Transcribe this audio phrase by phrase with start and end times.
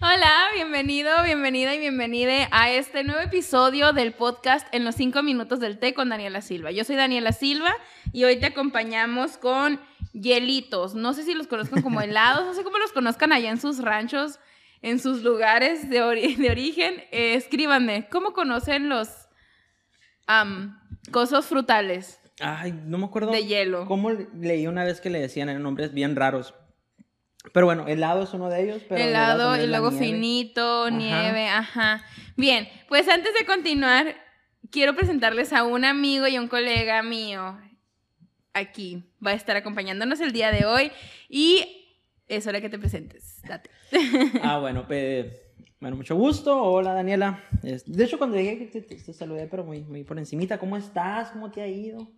[0.00, 5.58] Hola, bienvenido, bienvenida y bienvenida a este nuevo episodio del podcast En los 5 minutos
[5.58, 6.70] del té con Daniela Silva.
[6.70, 7.74] Yo soy Daniela Silva
[8.12, 9.80] y hoy te acompañamos con
[10.12, 10.94] hielitos.
[10.94, 13.82] No sé si los conozcan como helados, no sé cómo los conozcan allá en sus
[13.82, 14.38] ranchos,
[14.82, 17.02] en sus lugares de, origen.
[17.10, 19.08] Eh, escríbanme, ¿cómo conocen los
[21.10, 22.20] cosos frutales?
[22.38, 23.32] Ay, no me acuerdo.
[23.32, 23.84] De hielo.
[23.86, 26.54] ¿Cómo leí una vez que le decían nombres bien raros?
[27.52, 28.82] Pero bueno, helado es uno de ellos.
[28.88, 32.04] Pero helado, y luego finito, nieve, ajá.
[32.36, 34.16] Bien, pues antes de continuar,
[34.70, 37.58] quiero presentarles a un amigo y un colega mío
[38.52, 39.04] aquí.
[39.24, 40.90] Va a estar acompañándonos el día de hoy
[41.28, 41.78] y
[42.26, 43.40] es hora que te presentes.
[43.42, 43.70] Date.
[44.42, 45.26] Ah, bueno, pues,
[45.80, 46.60] bueno, mucho gusto.
[46.60, 47.44] Hola, Daniela.
[47.62, 50.58] De hecho, cuando llegué te, te, saludé, pero muy, muy por encimita.
[50.58, 51.30] ¿Cómo estás?
[51.30, 52.10] ¿Cómo te ha ido?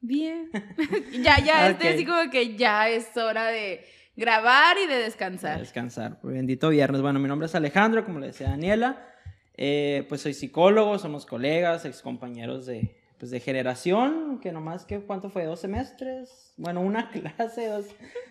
[0.00, 0.50] Bien.
[1.22, 3.84] ya, ya, estoy así como que ya es hora de
[4.16, 5.58] grabar y de descansar.
[5.58, 6.18] descansar.
[6.22, 7.02] Bendito viernes.
[7.02, 9.08] Bueno, mi nombre es Alejandro, como le decía Daniela.
[9.56, 15.00] Eh, pues soy psicólogo, somos colegas, ex compañeros de, pues de generación, que nomás que
[15.00, 17.86] cuánto fue, dos semestres, bueno, una clase, dos.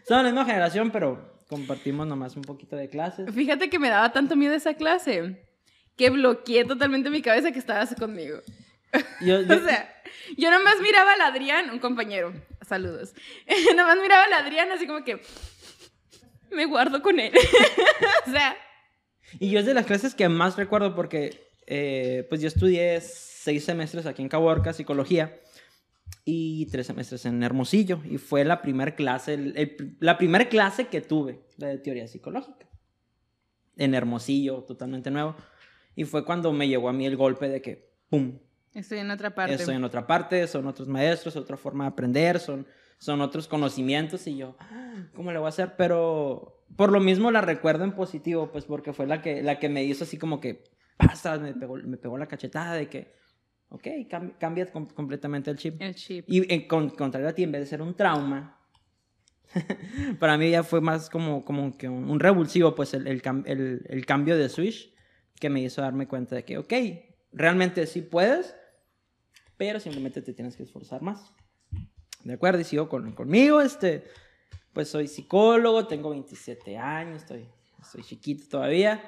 [0.06, 3.34] Son la misma generación, pero compartimos nomás un poquito de clases.
[3.34, 5.46] Fíjate que me daba tanto miedo esa clase
[5.96, 8.40] que bloqueé totalmente mi cabeza que estabas conmigo.
[8.94, 9.94] o sea,
[10.38, 12.34] yo nomás miraba al Adrián, un compañero,
[12.68, 13.14] saludos.
[13.76, 15.22] nomás miraba al Adrián así como que
[16.54, 17.34] me guardo con él.
[18.28, 18.56] o sea.
[19.40, 23.66] Y yo es de las clases que más recuerdo porque, eh, pues yo estudié seis
[23.66, 25.40] semestres aquí en Caborca, psicología,
[26.26, 28.02] y tres semestres en Hermosillo.
[28.10, 29.38] Y fue la primera clase,
[30.00, 32.68] la primera clase que tuve de teoría psicológica.
[33.76, 35.36] En Hermosillo, totalmente nuevo.
[35.96, 38.40] Y fue cuando me llegó a mí el golpe de que, ¡pum!
[38.74, 39.54] Estoy en otra parte.
[39.54, 42.66] Estoy en otra parte, son otros maestros, otra forma de aprender, son
[43.04, 45.76] son otros conocimientos y yo, ah, ¿cómo le voy a hacer?
[45.76, 49.68] Pero por lo mismo la recuerdo en positivo, pues porque fue la que, la que
[49.68, 50.64] me hizo así como que,
[50.96, 53.14] pasa, me pegó, me pegó la cachetada de que,
[53.68, 53.88] ok,
[54.40, 55.82] cambia completamente el chip.
[55.82, 56.24] El chip.
[56.30, 58.58] Y en con, contrario a ti, en vez de ser un trauma,
[60.20, 64.38] para mí ya fue más como, como que un, revulsivo, pues el, el, el, cambio
[64.38, 64.94] de switch
[65.42, 66.74] que me hizo darme cuenta de que, ok,
[67.34, 68.56] realmente sí puedes,
[69.58, 71.34] pero simplemente te tienes que esforzar más.
[72.24, 72.62] ¿De acuerdo?
[72.62, 74.06] Y sigo con, conmigo, este,
[74.72, 77.46] pues soy psicólogo, tengo 27 años, estoy,
[77.82, 79.04] estoy chiquito todavía.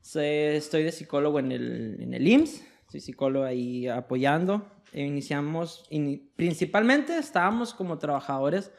[0.00, 4.66] estoy de psicólogo en el, en el IMSS, soy psicólogo ahí apoyando.
[4.92, 5.88] iniciamos,
[6.36, 8.70] principalmente estábamos como trabajadores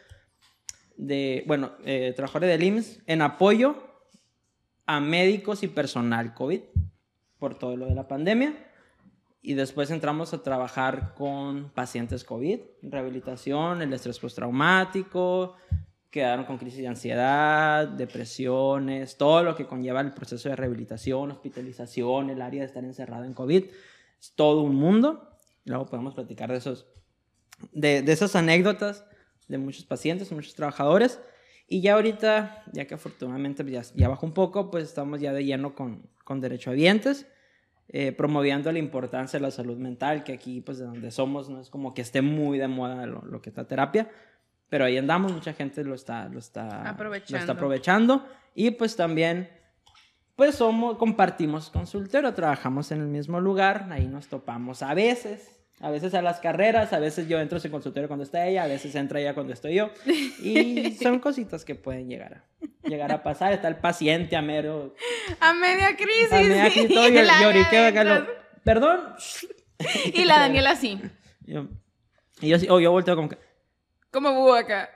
[0.98, 3.76] de, bueno, eh, trabajadores del IMSS en apoyo
[4.88, 6.62] a médicos y personal COVID
[7.38, 8.56] por todo lo de la pandemia
[9.46, 15.56] y después entramos a trabajar con pacientes COVID, rehabilitación, el estrés postraumático,
[16.10, 22.32] quedaron con crisis de ansiedad, depresiones, todo lo que conlleva el proceso de rehabilitación, hospitalización,
[22.32, 23.66] el área de estar encerrado en COVID,
[24.20, 25.30] es todo un mundo.
[25.66, 26.88] Luego podemos platicar de, esos,
[27.72, 29.06] de, de esas anécdotas
[29.48, 31.20] de muchos pacientes, muchos trabajadores.
[31.68, 35.46] Y ya ahorita, ya que afortunadamente ya, ya bajó un poco, pues estamos ya de
[35.46, 37.28] lleno con, con derecho a dientes
[37.88, 41.62] eh, promoviendo la importancia de la salud mental, que aquí, pues, de donde somos, no
[41.62, 44.10] es como que esté muy de moda lo, que está terapia,
[44.70, 47.38] pero ahí andamos, mucha gente lo está, lo está, aprovechando.
[47.40, 48.26] está aprovechando.
[48.56, 49.50] Y pues también,
[50.36, 55.92] pues somos, compartimos consultorio, trabajamos en el mismo lugar, ahí nos topamos a veces, a
[55.92, 58.96] veces a las carreras, a veces yo entro en consultorio cuando está ella, a veces
[58.96, 59.92] entra ella cuando estoy yo.
[60.06, 63.52] Y son cositas que pueden llegar a, llegar a pasar.
[63.52, 64.96] Está el paciente a mero...
[65.42, 66.32] A media crisis.
[66.32, 66.90] A media crisis.
[66.92, 68.26] y, yo,
[68.64, 69.02] Perdón.
[70.14, 71.02] Y la Daniela así.
[71.46, 73.38] y yo, oh, yo volteo como que...
[74.12, 74.90] Como búho acá.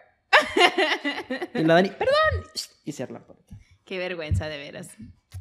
[1.54, 2.50] Y la Dani, perdón.
[2.86, 3.54] Y cierra la puerta.
[3.84, 4.96] Qué vergüenza, de veras.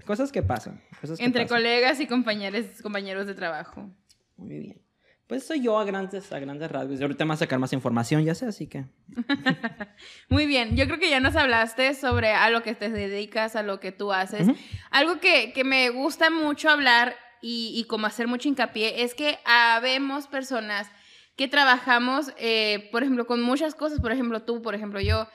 [0.04, 0.82] Cosas que pasan.
[1.18, 3.88] Entre colegas y compañeros, compañeros de trabajo.
[4.36, 4.87] Muy bien.
[5.28, 6.98] Pues soy yo a grandes, a grandes rasgos.
[6.98, 8.86] Y ahorita me a sacar más información, ya sé, así que.
[10.30, 13.62] Muy bien, yo creo que ya nos hablaste sobre a lo que te dedicas, a
[13.62, 14.48] lo que tú haces.
[14.90, 19.38] Algo que, que, me gusta mucho hablar y, y, como hacer mucho hincapié es que
[19.44, 20.90] habemos personas
[21.36, 25.28] que trabajamos, eh, por ejemplo, con muchas cosas, por ejemplo, tú, por ejemplo, yo.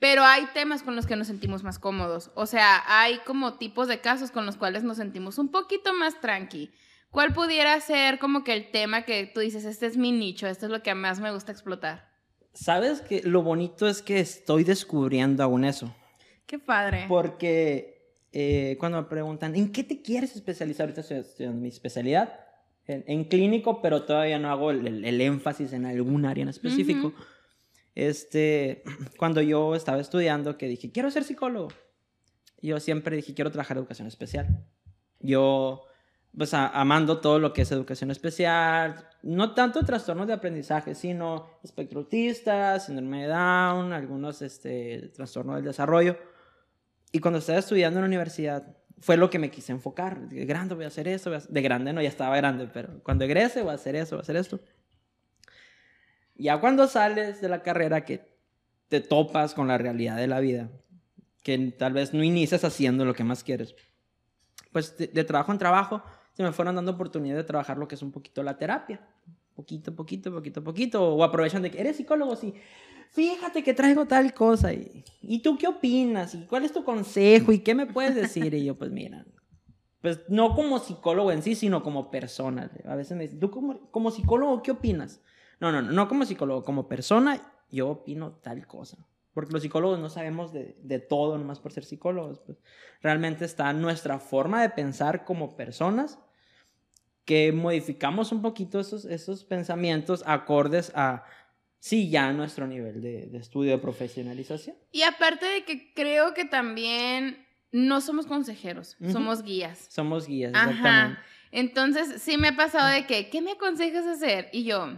[0.00, 2.30] Pero hay temas con los que nos sentimos más cómodos.
[2.34, 6.20] O sea, hay como tipos de casos con los cuales nos sentimos un poquito más
[6.20, 6.72] tranqui.
[7.14, 10.66] ¿Cuál pudiera ser como que el tema que tú dices, este es mi nicho, esto
[10.66, 12.08] es lo que más me gusta explotar?
[12.52, 15.94] Sabes que lo bonito es que estoy descubriendo aún eso.
[16.44, 17.04] Qué padre.
[17.08, 20.86] Porque eh, cuando me preguntan, ¿en qué te quieres especializar?
[20.86, 22.40] Ahorita estoy estudiando mi especialidad
[22.88, 27.14] en, clínico, pero todavía no hago el, énfasis en algún área en específico.
[27.94, 28.82] Este,
[29.18, 31.68] cuando yo estaba estudiando, que dije, quiero ser psicólogo.
[32.60, 34.66] yo siempre dije, quiero trabajar educación especial.
[35.20, 35.86] Yo,
[36.36, 42.00] pues amando todo lo que es educación especial, no tanto trastornos de aprendizaje, sino espectro
[42.00, 46.16] autista, síndrome de Down, algunos este, trastornos del desarrollo.
[47.12, 50.28] Y cuando estaba estudiando en la universidad, fue lo que me quise enfocar.
[50.28, 53.62] De grande voy a hacer eso, de grande no, ya estaba grande, pero cuando egrese
[53.62, 54.60] voy a hacer eso, voy a hacer esto.
[56.34, 58.34] Ya cuando sales de la carrera que
[58.88, 60.70] te topas con la realidad de la vida,
[61.42, 63.76] que tal vez no inicias haciendo lo que más quieres,
[64.72, 66.02] pues de, trabajo en trabajo
[66.34, 69.00] se me fueron dando oportunidad de trabajar lo que es un poquito la terapia.
[69.54, 71.14] Poquito, poquito, poquito, poquito.
[71.14, 72.54] O aprovechan de que eres psicólogo, sí.
[73.10, 74.72] Fíjate que traigo tal cosa.
[74.72, 76.34] Y, ¿Y tú qué opinas?
[76.34, 77.52] ¿Y cuál es tu consejo?
[77.52, 78.52] ¿Y qué me puedes decir?
[78.52, 79.24] Y yo, pues mira,
[80.00, 82.70] pues no como psicólogo en sí, sino como persona.
[82.84, 85.22] A veces me dicen, ¿tú como, como psicólogo qué opinas?
[85.60, 87.40] No, no, no como psicólogo, como persona,
[87.70, 88.98] yo opino tal cosa.
[89.34, 92.38] Porque los psicólogos no sabemos de, de todo nomás por ser psicólogos.
[92.38, 92.58] Pues.
[93.02, 96.18] Realmente está nuestra forma de pensar como personas
[97.24, 101.24] que modificamos un poquito esos, esos pensamientos acordes a,
[101.78, 104.76] sí, ya nuestro nivel de, de estudio, de profesionalización.
[104.92, 109.88] Y aparte de que creo que también no somos consejeros, somos guías.
[109.90, 110.88] Somos guías, exactamente.
[110.88, 111.24] Ajá.
[111.50, 114.48] Entonces, sí me ha pasado de que, ¿qué me aconsejas hacer?
[114.52, 114.96] Y yo,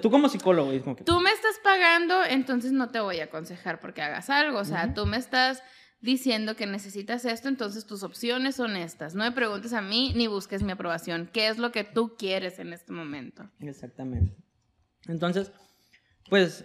[0.00, 1.04] tú como psicólogo, es como que...
[1.04, 4.58] Tú me estás pagando, entonces no te voy a aconsejar porque hagas algo.
[4.58, 5.62] O sea, tú me estás
[6.00, 9.14] diciendo que necesitas esto, entonces tus opciones son estas.
[9.14, 11.28] No me preguntes a mí ni busques mi aprobación.
[11.32, 13.50] ¿Qué es lo que tú quieres en este momento?
[13.60, 14.36] Exactamente.
[15.06, 15.52] Entonces,
[16.28, 16.64] pues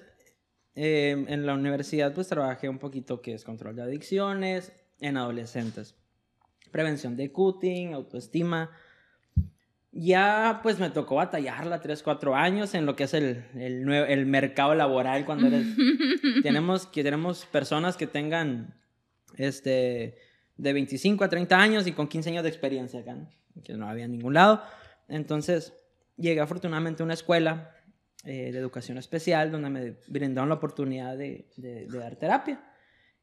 [0.76, 5.96] em, en la universidad pues trabajé un poquito que es control de adicciones en adolescentes.
[6.72, 8.72] Prevención de cutting, autoestima,
[9.98, 14.26] ya pues me tocó batallarla 3, 4 años en lo que es el, el, el
[14.26, 15.66] mercado laboral cuando eres...
[16.44, 18.76] tenemos, que tenemos personas que tengan
[19.38, 20.18] este,
[20.58, 23.16] de 25 a 30 años y con 15 años de experiencia acá,
[23.64, 24.62] que no había en ningún lado.
[25.08, 25.74] Entonces
[26.18, 27.74] llegué afortunadamente a una escuela
[28.26, 32.62] eh, de educación especial donde me brindaron la oportunidad de, de, de dar terapia.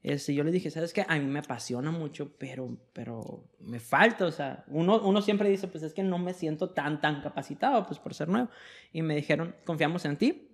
[0.03, 1.05] Este, yo le dije, ¿sabes qué?
[1.07, 5.69] A mí me apasiona mucho, pero, pero me falta, o sea, uno, uno siempre dice,
[5.69, 8.49] pues es que no me siento tan, tan capacitado, pues por ser nuevo.
[8.91, 10.49] Y me dijeron, confiamos en ti,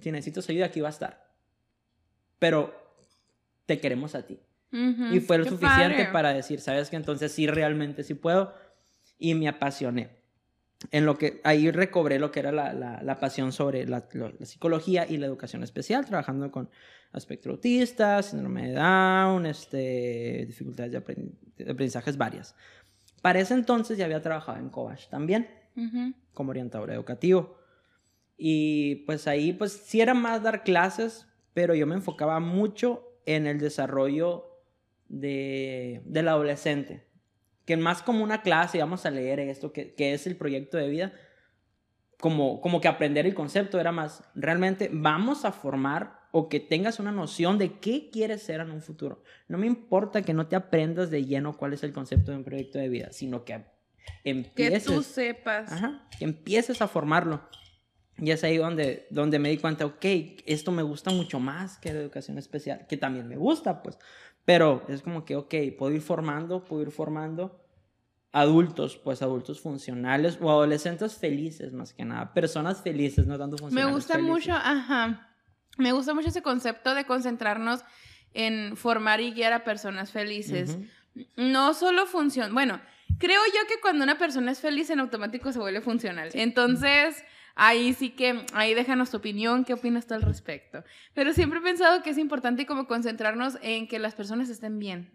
[0.00, 1.30] si necesitas ayuda, aquí va a estar.
[2.40, 2.74] Pero
[3.66, 4.40] te queremos a ti.
[4.72, 6.96] y fue lo suficiente para decir, ¿sabes qué?
[6.96, 8.52] Entonces sí, realmente sí puedo.
[9.18, 10.19] Y me apasioné.
[10.90, 14.46] En lo que ahí recobré lo que era la, la, la pasión sobre la, la,
[14.46, 16.70] psicología y la educación especial, trabajando con
[17.12, 22.54] espectro autista, síndrome de Down, este, dificultades de, aprendizajes varias.
[23.20, 25.48] Para ese entonces ya había trabajado en Cobach también,
[26.32, 27.58] como orientador educativo.
[28.38, 33.46] Y pues ahí, pues sí era más dar clases, pero yo me enfocaba mucho en
[33.46, 34.46] el desarrollo
[35.08, 37.09] de, del adolescente.
[37.64, 40.88] Que más como una clase, vamos a leer esto, que, que es el proyecto de
[40.88, 41.12] vida,
[42.20, 47.00] como, como que aprender el concepto era más, realmente vamos a formar o que tengas
[47.00, 49.22] una noción de qué quieres ser en un futuro.
[49.48, 52.44] No me importa que no te aprendas de lleno cuál es el concepto de un
[52.44, 53.64] proyecto de vida, sino que
[54.22, 54.84] empieces.
[54.84, 55.72] Que tú sepas.
[55.72, 57.40] Ajá, que empieces a formarlo.
[58.16, 60.04] Y es ahí donde, donde me di cuenta, ok,
[60.44, 63.98] esto me gusta mucho más que la educación especial, que también me gusta, pues.
[64.52, 67.60] Pero es como que, ok, puedo ir formando, puedo ir formando
[68.32, 72.32] adultos, pues adultos funcionales o adolescentes felices, más que nada.
[72.32, 73.88] Personas felices, no tanto funcionales.
[73.88, 75.26] Me gusta mucho, ajá
[75.80, 77.80] me gusta mucho ese concepto de concentrarnos
[78.34, 80.78] en formar y guiar a personas felices.
[81.36, 82.80] No solo funciona, bueno,
[83.18, 86.30] creo yo que cuando una persona es feliz en automático se vuelve funcional.
[86.34, 87.24] Entonces,
[87.60, 90.82] ahí sí que, ahí déjanos tu opinión, qué opinas tú al respecto.
[91.12, 95.12] Pero siempre he pensado que es importante como concentrarnos en que las personas estén bien.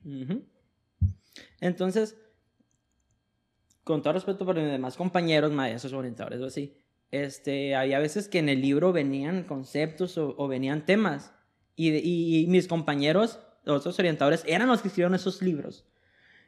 [1.60, 2.16] Entonces,
[3.84, 6.78] con todo respeto por mis demás compañeros, maestros, orientadores o así,
[7.10, 11.34] este, había veces que en el libro venían conceptos o, venían temas
[11.76, 15.84] y, mis compañeros, los otros orientadores, eran los que escribieron esos libros.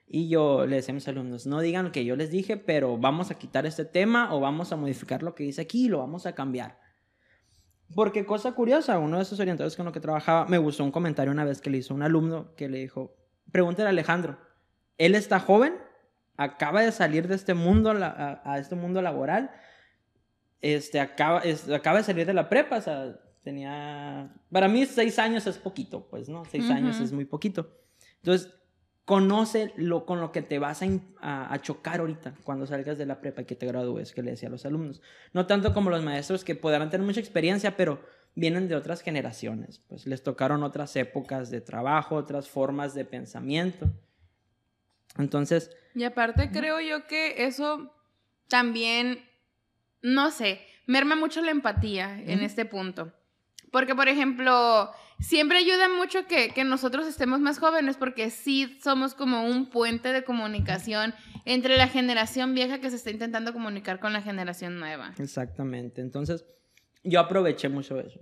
[0.08, 2.98] Y yo le decía a mis alumnos, no digan lo que yo les dije, pero
[2.98, 6.00] vamos a quitar este tema o vamos a modificar lo que dice aquí y lo
[6.00, 6.80] vamos a cambiar.
[7.94, 11.32] Porque cosa curiosa, uno de esos orientadores con los que trabajaba, me gustó un comentario
[11.32, 13.16] una vez que le hizo un alumno que le dijo,
[13.52, 14.38] pregúntale a Alejandro,
[14.98, 15.76] él está joven,
[16.38, 19.52] acaba de salir de este mundo, a este mundo laboral
[20.62, 21.42] este, acaba,
[21.74, 26.08] acaba de salir de la prepa, o sea, tenía, para mí seis años es poquito,
[26.10, 26.46] pues, ¿no?
[26.46, 27.72] Seis años es muy poquito.
[28.18, 28.54] Entonces,
[29.08, 33.22] conoce lo con lo que te vas a, a, chocar ahorita cuando salgas de la
[33.22, 35.02] prepa y que te gradúes, que le decía a los alumnos.
[35.32, 38.02] No tanto como los maestros que podrán tener mucha experiencia, pero
[38.36, 43.88] vienen de otras generaciones, pues les tocaron otras épocas de trabajo, otras formas de pensamiento.
[45.18, 45.72] Entonces...
[45.96, 47.96] Y aparte creo yo que eso
[48.50, 49.24] también,
[50.02, 53.14] no sé, merma mucho la empatía en este punto.
[53.72, 59.46] Porque, por ejemplo, siempre ayuda mucho que, nosotros estemos más jóvenes porque sí somos como
[59.46, 61.14] un puente de comunicación
[61.46, 65.14] entre la generación vieja que se está intentando comunicar con la generación nueva.
[65.18, 66.02] Exactamente.
[66.02, 66.46] Entonces,
[67.04, 68.20] yo aproveché mucho eso.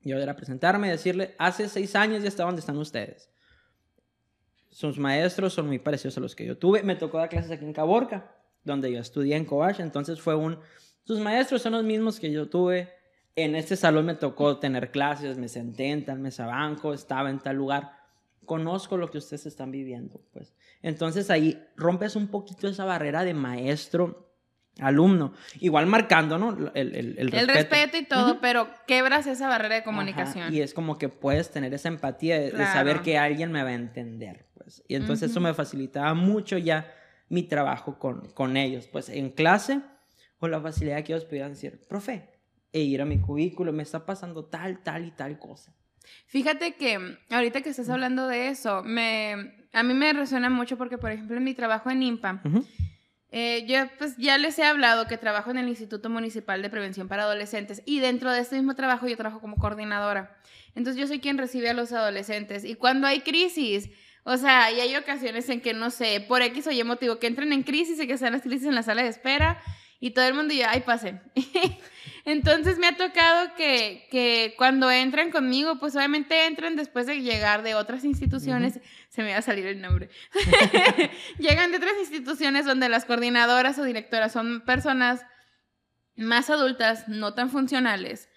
[0.00, 3.30] Yo era presentarme y decirle, hace seis años ya está donde están ustedes.
[4.70, 6.82] Sus maestros son muy parecidos a los que yo tuve.
[6.82, 9.78] Me tocó dar clases aquí en Caborca, donde yo estudié en Covach.
[9.80, 10.58] Entonces fue un,
[11.04, 12.92] sus maestros son los mismos que yo tuve
[13.36, 17.40] en este salón me tocó tener clases, me senté en tal mesa banco, estaba en
[17.40, 17.92] tal lugar.
[18.44, 20.54] Conozco lo que ustedes están viviendo, pues.
[20.82, 24.24] Entonces ahí rompes un poquito esa barrera de maestro
[24.80, 26.70] alumno, igual marcando, ¿no?
[26.74, 27.38] El, el, el, respeto.
[27.38, 27.96] el respeto.
[27.96, 30.52] y todo, pero quebras esa barrera de comunicación.
[30.52, 33.74] y es como que puedes tener esa empatía de, saber que alguien me va a
[33.74, 34.82] entender, pues.
[34.88, 36.92] Y entonces eso me facilitaba mucho ya
[37.28, 39.80] mi trabajo con, con ellos, pues en clase,
[40.38, 42.33] con la facilidad que ellos pudieran decir, profe,
[42.74, 45.72] e ir a mi cubículo, me está pasando tal, tal y tal cosa.
[46.26, 50.98] Fíjate que ahorita que estás hablando de eso, me, a mí me resuena mucho porque,
[50.98, 52.42] por ejemplo, en mi trabajo en IMPA,
[53.30, 57.06] eh, yo pues ya les he hablado que trabajo en el Instituto Municipal de Prevención
[57.06, 60.36] para Adolescentes y dentro de este mismo trabajo yo trabajo como coordinadora.
[60.74, 63.88] Entonces yo soy quien recibe a los adolescentes y cuando hay crisis,
[64.24, 67.28] o sea, y hay ocasiones en que, no sé, por X o Y motivo, que
[67.28, 69.60] entren en crisis y que sean las crisis en la sala de espera
[70.00, 71.20] y todo el mundo ya, ay, pasen.
[72.24, 77.62] Entonces me ha tocado que, que, cuando entran conmigo, pues obviamente entran después de llegar
[77.62, 80.08] de otras instituciones, se me va a salir el nombre,
[81.38, 85.24] llegan de otras instituciones donde las coordinadoras o directoras son personas
[86.16, 88.28] más adultas, no tan funcionales.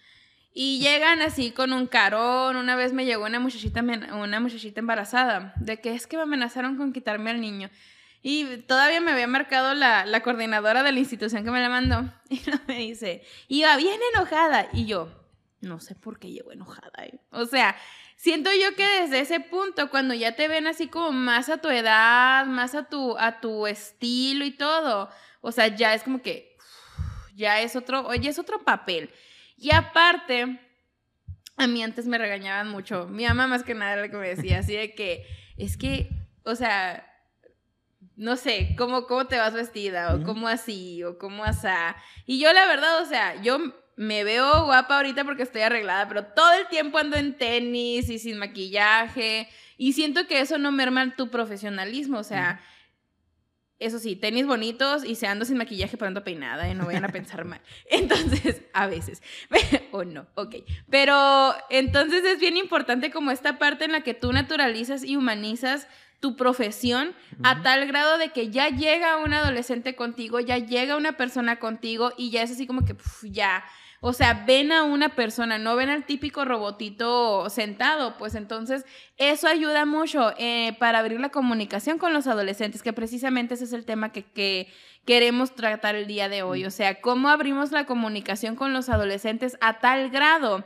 [0.59, 2.55] Y llegan así con un carón.
[2.55, 6.77] Una vez me llegó una muchachita, una muchachita embarazada, de que es que me amenazaron
[6.77, 7.69] con quitarme al niño.
[8.21, 12.11] Y todavía me había marcado la, la, coordinadora de la institución que me la mandó.
[12.29, 14.67] Y me dice, iba bien enojada.
[14.73, 15.09] Y yo,
[15.61, 16.91] no sé por qué llegó enojada.
[17.31, 17.75] O sea,
[18.15, 21.69] siento yo que desde ese punto, cuando ya te ven así como más a tu
[21.69, 25.09] edad, más a tu, a tu estilo y todo,
[25.41, 26.57] o sea, ya es como que,
[27.35, 29.11] ya es otro, oye, es otro papel.
[29.55, 30.59] Y aparte,
[31.55, 33.07] a mí antes me regañaban mucho.
[33.07, 35.25] Mi mamá más que nada era lo que me decía, así de que,
[35.57, 36.09] es que,
[36.43, 37.03] o sea,
[38.17, 41.95] no sé, cómo, cómo te vas vestida, o cómo así, o cómo asá.
[42.25, 43.59] Y yo la verdad, o sea, yo
[43.95, 48.17] me veo guapa ahorita porque estoy arreglada, pero todo el tiempo ando en tenis y
[48.17, 49.47] sin maquillaje.
[49.77, 52.59] Y siento que eso no merma tu profesionalismo, o sea...
[53.79, 57.05] Eso sí, tenis bonitos y se ando sin maquillaje, pero ando peinada y no vayan
[57.05, 57.61] a pensar mal.
[57.91, 59.21] Entonces, a veces.
[59.91, 60.55] o no, ok.
[60.89, 65.87] Pero entonces es bien importante como esta parte en la que tú naturalizas y humanizas
[66.19, 71.13] tu profesión a tal grado de que ya llega un adolescente contigo, ya llega una
[71.13, 73.63] persona contigo y ya es así como que ya.
[73.99, 78.85] O sea, ven a una persona, no ven al típico robotito sentado, pues entonces
[79.17, 83.73] eso ayuda mucho eh, para abrir la comunicación con los adolescentes, que precisamente ese es
[83.73, 84.71] el tema que, que
[85.05, 86.65] queremos tratar el día de hoy.
[86.65, 90.63] O sea, cómo abrimos la comunicación con los adolescentes a tal grado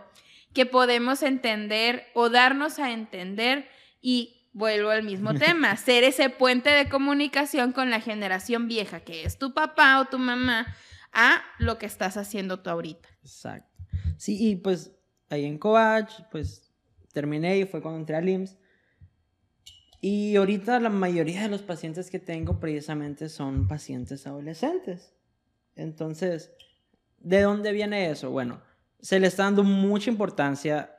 [0.53, 3.69] que podemos entender o darnos a entender
[4.01, 9.23] y vuelvo al mismo tema, ser ese puente de comunicación con la generación vieja, que
[9.25, 10.67] es tu papá o tu mamá,
[11.13, 13.09] a lo que estás haciendo tú ahorita.
[13.21, 13.69] Exacto.
[14.17, 14.91] Sí, y pues
[15.29, 16.71] ahí en Covach, pues
[17.13, 18.57] terminé y fue cuando entré al IMSS.
[19.99, 25.13] Y ahorita la mayoría de los pacientes que tengo precisamente son pacientes adolescentes.
[25.75, 26.51] Entonces,
[27.19, 28.31] ¿de dónde viene eso?
[28.31, 28.61] Bueno,
[28.99, 30.95] se le está dando mucha importancia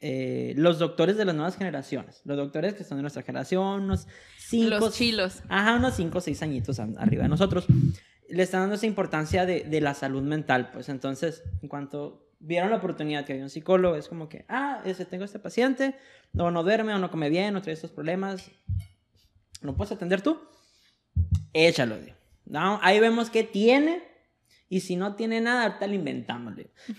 [0.00, 4.06] eh, los doctores de las nuevas generaciones, los doctores que son de nuestra generación, unos
[4.38, 4.78] cinco...
[4.78, 5.42] Los chilos.
[5.48, 7.66] Ajá, unos cinco o seis añitos arriba de nosotros,
[8.28, 12.70] le están dando esa importancia de, de, la salud mental, pues entonces, en cuanto vieron
[12.70, 15.96] la oportunidad que había un psicólogo, es como que, ah, ese, tengo este paciente,
[16.32, 18.50] no, no duerme, o no come bien, o trae estos problemas,
[19.62, 20.40] ¿lo puedes atender tú?
[21.52, 21.96] Échalo,
[22.46, 22.78] ¿no?
[22.82, 24.02] Ahí vemos qué tiene,
[24.68, 26.54] y si no tiene nada, ahorita le inventamos.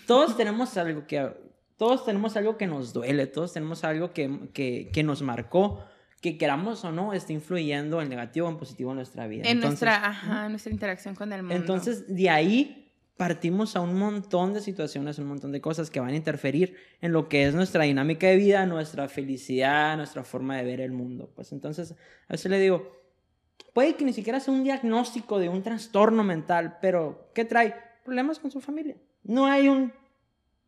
[0.06, 1.49] Todos tenemos algo que
[1.80, 5.82] todos tenemos algo que nos duele, todos tenemos algo que, que, que nos marcó,
[6.20, 9.48] que queramos o no, está influyendo en negativo o en positivo en nuestra vida.
[9.48, 11.54] En nuestra, ajá, nuestra interacción con el mundo.
[11.54, 16.10] Entonces, de ahí partimos a un montón de situaciones, un montón de cosas que van
[16.10, 20.64] a interferir en lo que es nuestra dinámica de vida, nuestra felicidad, nuestra forma de
[20.64, 21.32] ver el mundo.
[21.34, 21.92] Pues entonces,
[22.28, 22.94] a veces le digo,
[23.72, 27.74] puede que ni siquiera sea un diagnóstico de un trastorno mental, pero ¿qué trae?
[28.04, 28.98] Problemas con su familia.
[29.22, 29.94] No hay un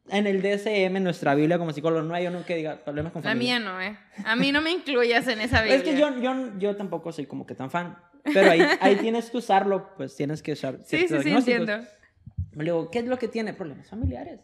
[0.09, 3.23] en el DSM, en nuestra Biblia como psicólogo, no hay uno que diga problemas con
[3.23, 3.59] La familia.
[3.61, 3.97] mía no, ¿eh?
[4.25, 5.77] A mí no me incluyas en esa Biblia.
[5.77, 7.97] Es que yo, yo, yo tampoco soy como que tan fan.
[8.25, 10.79] Pero ahí, ahí tienes que usarlo, pues tienes que usar.
[10.85, 11.79] Sí, sí, sí, entiendo.
[12.55, 13.53] Le digo, ¿qué es lo que tiene?
[13.53, 14.41] Problemas familiares.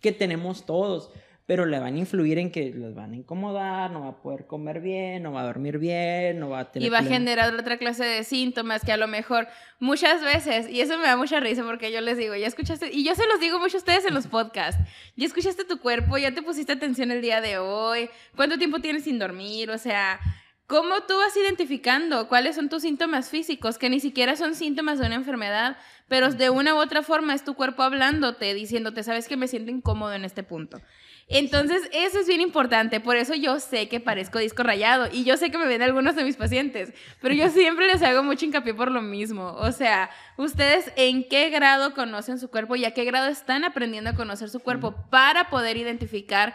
[0.00, 1.10] Que tenemos todos,
[1.52, 4.46] pero le van a influir en que les van a incomodar, no va a poder
[4.46, 6.86] comer bien, no va a dormir bien, no va a tener.
[6.86, 9.46] Y va a generar otra clase de síntomas que a lo mejor
[9.78, 13.04] muchas veces, y eso me da mucha risa porque yo les digo, ya escuchaste, y
[13.04, 14.82] yo se los digo mucho a ustedes en los podcasts,
[15.14, 19.04] ya escuchaste tu cuerpo, ya te pusiste atención el día de hoy, cuánto tiempo tienes
[19.04, 20.20] sin dormir, o sea,
[20.66, 25.04] ¿cómo tú vas identificando cuáles son tus síntomas físicos, que ni siquiera son síntomas de
[25.04, 25.76] una enfermedad,
[26.08, 29.70] pero de una u otra forma es tu cuerpo hablándote, diciéndote, sabes que me siento
[29.70, 30.80] incómodo en este punto.
[31.28, 33.00] Entonces, eso es bien importante.
[33.00, 36.14] Por eso yo sé que parezco disco rayado y yo sé que me ven algunos
[36.14, 39.52] de mis pacientes, pero yo siempre les hago mucho hincapié por lo mismo.
[39.54, 44.10] O sea, ustedes en qué grado conocen su cuerpo y a qué grado están aprendiendo
[44.10, 46.54] a conocer su cuerpo para poder identificar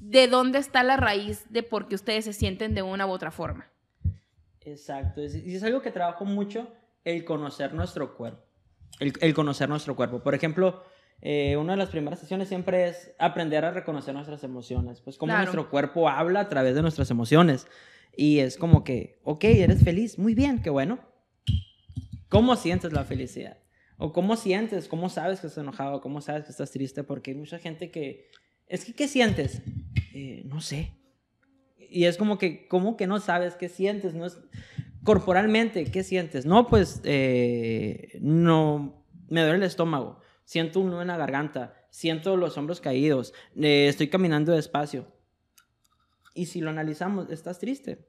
[0.00, 3.30] de dónde está la raíz de por qué ustedes se sienten de una u otra
[3.30, 3.68] forma.
[4.62, 5.20] Exacto.
[5.22, 6.72] es- Y es algo que trabajo mucho,
[7.04, 8.42] el conocer nuestro cuerpo.
[9.00, 10.22] El, el conocer nuestro cuerpo.
[10.22, 10.82] Por ejemplo,
[11.20, 15.00] eh, una de las primeras sesiones siempre es aprender a reconocer nuestras emociones.
[15.00, 15.44] Pues cómo Claro.
[15.44, 17.66] nuestro cuerpo habla a través de nuestras emociones.
[18.16, 20.98] Y es como que, ok, eres feliz, muy bien, qué bueno.
[22.28, 23.58] ¿Cómo sientes la felicidad?
[23.96, 27.36] O cómo sientes, cómo sabes que estás enojado, cómo sabes que estás triste, porque hay
[27.36, 28.28] mucha gente que,
[28.66, 29.62] es que, ¿qué sientes?
[30.14, 30.92] "Eh, no sé.
[31.90, 34.14] Y es como que, ¿cómo que no sabes qué sientes?
[34.14, 34.38] No es,
[35.04, 36.44] corporalmente, ¿qué sientes?
[36.44, 42.34] No, pues, eh, no, me duele el estómago, siento un nudo en la garganta, siento
[42.38, 45.06] los hombros caídos, eh, estoy caminando despacio.
[46.34, 48.08] Y si lo analizamos, estás triste.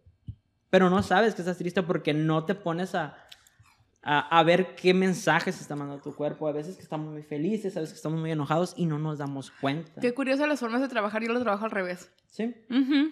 [0.70, 3.18] Pero no sabes que estás triste porque no te pones a,
[4.02, 6.48] a, a ver qué mensajes está mandando tu cuerpo.
[6.48, 9.18] A veces que estamos muy felices, a veces que estamos muy enojados y no nos
[9.18, 10.00] damos cuenta.
[10.00, 12.10] Qué curioso las formas de trabajar, yo lo trabajo al revés.
[12.30, 12.56] ¿Sí?
[12.70, 13.12] Ujú.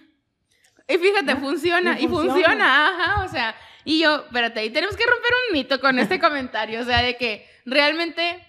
[0.90, 2.32] Y fíjate, Ah, funciona, y y funciona.
[2.32, 3.54] funciona, ajá, o sea,
[3.84, 7.18] y yo, espérate, y tenemos que romper un mito con este comentario, o sea, de
[7.18, 8.46] que realmente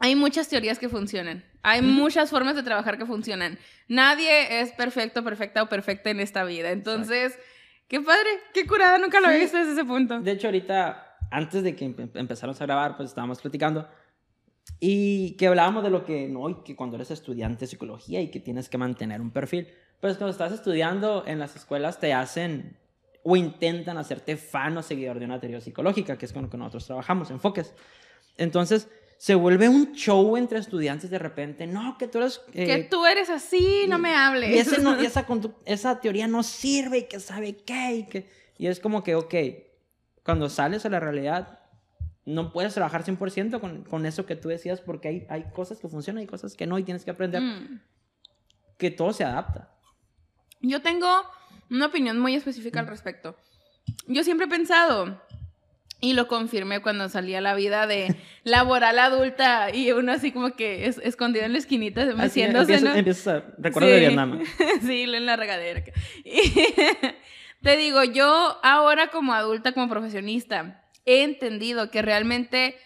[0.00, 3.58] hay muchas teorías que funcionan, hay muchas formas de trabajar que funcionan.
[3.88, 7.38] Nadie es perfecto, perfecta o perfecta en esta vida, entonces,
[7.88, 9.32] qué padre, qué curada, nunca lo Sí.
[9.32, 10.20] había visto desde ese punto.
[10.20, 13.88] De hecho, ahorita, antes de que empe- empezáramos a grabar, pues estábamos platicando
[14.80, 18.30] y que hablábamos de lo que, no, y que cuando eres estudiante de psicología y
[18.30, 19.68] que tienes que mantener un perfil.
[20.00, 22.76] Pues cuando estás estudiando en las escuelas te hacen
[23.24, 26.56] o intentan hacerte fan o seguidor de una teoría psicológica, que es con lo que
[26.56, 27.74] nosotros trabajamos, enfoques.
[28.36, 32.40] Entonces, se vuelve un show entre estudiantes de repente, no, que tú eres...
[32.54, 34.50] eh, que tú eres así, no me hables.
[34.54, 35.06] y ese no- y
[35.66, 37.94] esa, teoría no sirve y que sabe qué.
[37.96, 39.34] Y, que, y es como que, ok,
[40.24, 41.58] cuando sales a la realidad,
[42.26, 45.88] no puedes trabajar 100% con, con eso que tú decías porque hay, hay cosas que
[45.88, 47.80] funcionan y cosas que no y tienes que aprender Mm.
[48.76, 49.70] que todo se adapta.
[50.60, 51.08] Yo tengo
[51.70, 53.36] una opinión muy específica al respecto.
[54.06, 55.20] Yo siempre he pensado,
[56.00, 60.52] y lo confirmé cuando salí a la vida de laboral adulta y uno así como
[60.54, 62.98] que es, escondido en la esquinita, Así meciéndose, empiezas, ¿no?
[62.98, 64.00] empiezas a recuerdo de Sí.
[64.06, 64.42] Vietnam.
[64.86, 65.82] sí, en la regadera.
[66.24, 66.52] Y
[67.62, 72.76] te digo, yo ahora como adulta, como profesionista, he entendido que realmente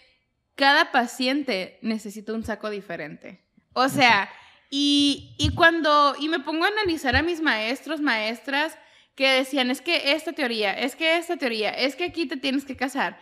[0.55, 3.41] cada paciente necesita un saco diferente.
[3.75, 4.31] O sea,
[4.71, 8.79] y, y cuando, y me pongo a analizar a mis maestros, maestras,
[9.15, 12.65] que decían, es que esta teoría, es que esta teoría, es que aquí te tienes
[12.65, 13.19] que casar.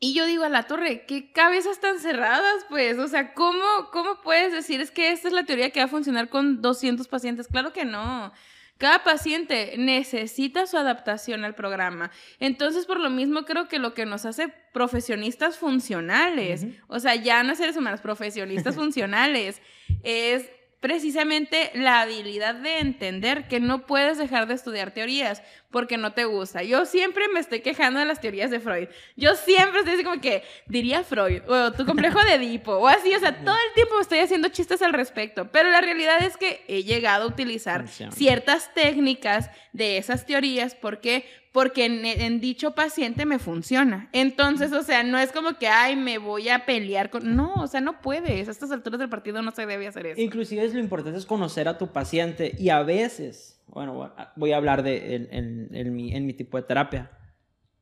[0.00, 2.66] Y yo digo a la torre, ¿qué cabezas tan cerradas?
[2.68, 5.86] Pues, o sea, ¿cómo, ¿cómo puedes decir es que esta es la teoría que va
[5.86, 7.48] a funcionar con 200 pacientes?
[7.48, 8.32] Claro que no.
[8.76, 12.10] Cada paciente necesita su adaptación al programa.
[12.40, 17.44] Entonces, por lo mismo, creo que lo que nos hace profesionistas funcionales, o sea, ya
[17.44, 19.62] no seres humanos, profesionistas funcionales,
[20.02, 20.50] es
[20.84, 25.42] precisamente la habilidad de entender que no puedes dejar de estudiar teorías
[25.74, 26.62] porque no te gusta.
[26.62, 28.86] Yo siempre me estoy quejando de las teorías de Freud.
[29.16, 33.12] Yo siempre estoy así como que diría Freud o tu complejo de Edipo o así,
[33.12, 36.36] o sea, todo el tiempo me estoy haciendo chistes al respecto, pero la realidad es
[36.36, 42.72] que he llegado a utilizar ciertas técnicas de esas teorías porque porque en, en dicho
[42.72, 44.08] paciente me funciona.
[44.10, 47.36] Entonces, o sea, no es como que, ay, me voy a pelear con...
[47.36, 48.48] No, o sea, no puedes.
[48.48, 50.20] A estas alturas del partido no se debe hacer eso.
[50.20, 54.56] Inclusive es lo importante es conocer a tu paciente y a veces, bueno, voy a
[54.56, 57.10] hablar de en, en- en mi, en mi tipo de terapia.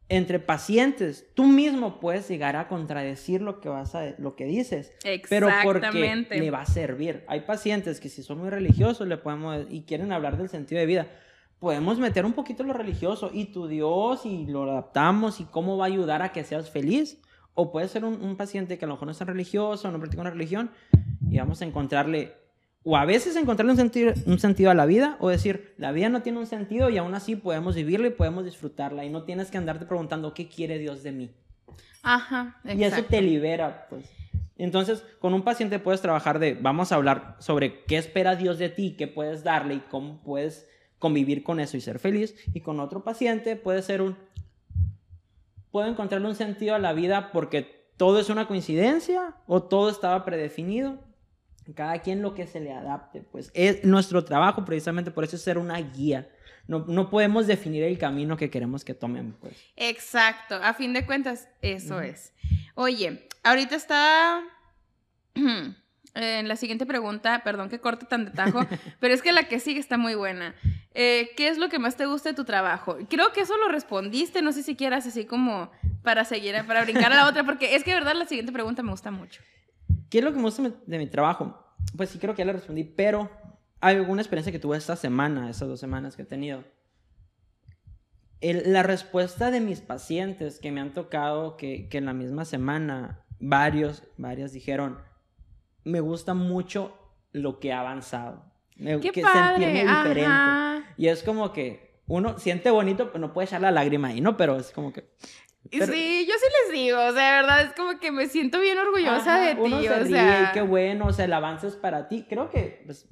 [0.08, 4.92] Entre pacientes, tú mismo puedes llegar a contradecir lo que vas a, lo que dices,
[5.28, 5.86] pero porque
[6.38, 7.24] le va a servir.
[7.28, 10.86] Hay pacientes que si son muy religiosos le podemos y quieren hablar del sentido de
[10.86, 11.06] vida,
[11.58, 15.84] podemos meter un poquito lo religioso y tu Dios y lo adaptamos y cómo va
[15.86, 17.18] a ayudar a que seas feliz.
[17.54, 20.20] O puede ser un, un paciente que a lo mejor no es religioso, no practica
[20.22, 20.70] una religión
[21.30, 22.32] y vamos a encontrarle,
[22.84, 26.08] o a veces encontrarle un sentido, un sentido a la vida, o decir, la vida
[26.08, 29.50] no tiene un sentido y aún así podemos vivirla y podemos disfrutarla y no tienes
[29.50, 31.30] que andarte preguntando qué quiere Dios de mí.
[32.02, 34.10] Ajá, Y eso te libera, pues.
[34.56, 38.68] Entonces, con un paciente puedes trabajar de, vamos a hablar sobre qué espera Dios de
[38.68, 40.68] ti, qué puedes darle y cómo puedes
[40.98, 42.34] convivir con eso y ser feliz.
[42.52, 44.16] Y con otro paciente puede ser un,
[45.70, 50.24] puedo encontrarle un sentido a la vida porque todo es una coincidencia o todo estaba
[50.24, 50.98] predefinido.
[51.74, 55.42] Cada quien lo que se le adapte, pues es nuestro trabajo precisamente por eso es
[55.42, 56.28] ser una guía.
[56.66, 59.56] No, no podemos definir el camino que queremos que tomen, pues.
[59.76, 62.32] Exacto, a fin de cuentas, eso es.
[62.74, 64.42] Oye, ahorita está
[66.14, 68.66] en la siguiente pregunta, perdón que corte tan de tajo,
[69.00, 70.54] pero es que la que sigue está muy buena.
[70.94, 72.98] Eh, ¿Qué es lo que más te gusta de tu trabajo?
[73.08, 75.70] Creo que eso lo respondiste, no sé si quieras así como
[76.02, 78.82] para seguir, para brincar a la otra, porque es que de verdad la siguiente pregunta
[78.82, 79.40] me gusta mucho.
[80.12, 81.56] ¿Qué es lo que me gusta de mi trabajo?
[81.96, 83.30] Pues sí, creo que ya le respondí, pero
[83.80, 86.64] hay alguna experiencia que tuve esta semana, esas dos semanas que he tenido.
[88.42, 93.24] la respuesta de mis pacientes que me han tocado, que, que en la misma semana,
[93.40, 94.98] varios, varias dijeron,
[95.82, 96.94] me gusta mucho
[97.32, 98.44] lo que ha avanzado.
[98.76, 99.66] Me, Qué que padre.
[99.66, 100.26] diferente.
[100.26, 100.94] Ajá.
[100.98, 104.36] Y es como que uno siente bonito, pero no puede echar la lágrima ahí, ¿no?
[104.36, 105.08] Pero es como que...
[105.70, 108.60] pero- sí, yo sí les digo, o sea, de verdad es como que me siento
[108.60, 110.48] bien orgullosa Ajá, de ti, uno se o ríe, sea.
[110.50, 112.26] y qué bueno, o sea, el avance es para ti.
[112.28, 113.06] Creo que, pues,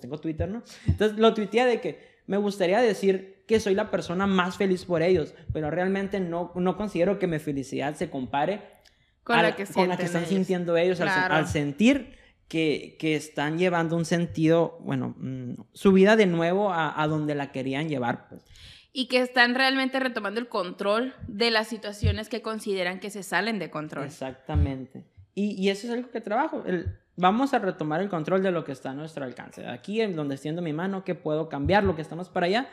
[0.00, 0.62] tengo, Twitter, ¿no?
[0.86, 5.00] Entonces lo tuiteé de que me gustaría decir que soy la persona más feliz por
[5.02, 8.62] ellos, pero realmente no, no considero que mi felicidad se compare
[9.22, 10.34] con al- la que con la que están ellos.
[10.34, 11.34] sintiendo ellos al, Claro.
[11.34, 12.16] al sentir
[12.48, 17.34] que, que están llevando un sentido, bueno, mm, su vida de nuevo a, a donde
[17.36, 18.28] la querían llevar.
[18.28, 18.44] Pues.
[18.98, 23.58] Y que están realmente retomando el control de las situaciones que consideran que se salen
[23.58, 24.06] de control.
[24.06, 25.04] Exactamente.
[25.34, 26.64] Y, y eso es algo que trabajo.
[27.14, 29.66] Vamos a retomar el control de lo que está a nuestro alcance.
[29.66, 32.68] Aquí, en donde extiendo mi mano, que puedo cambiar lo que estamos para allá.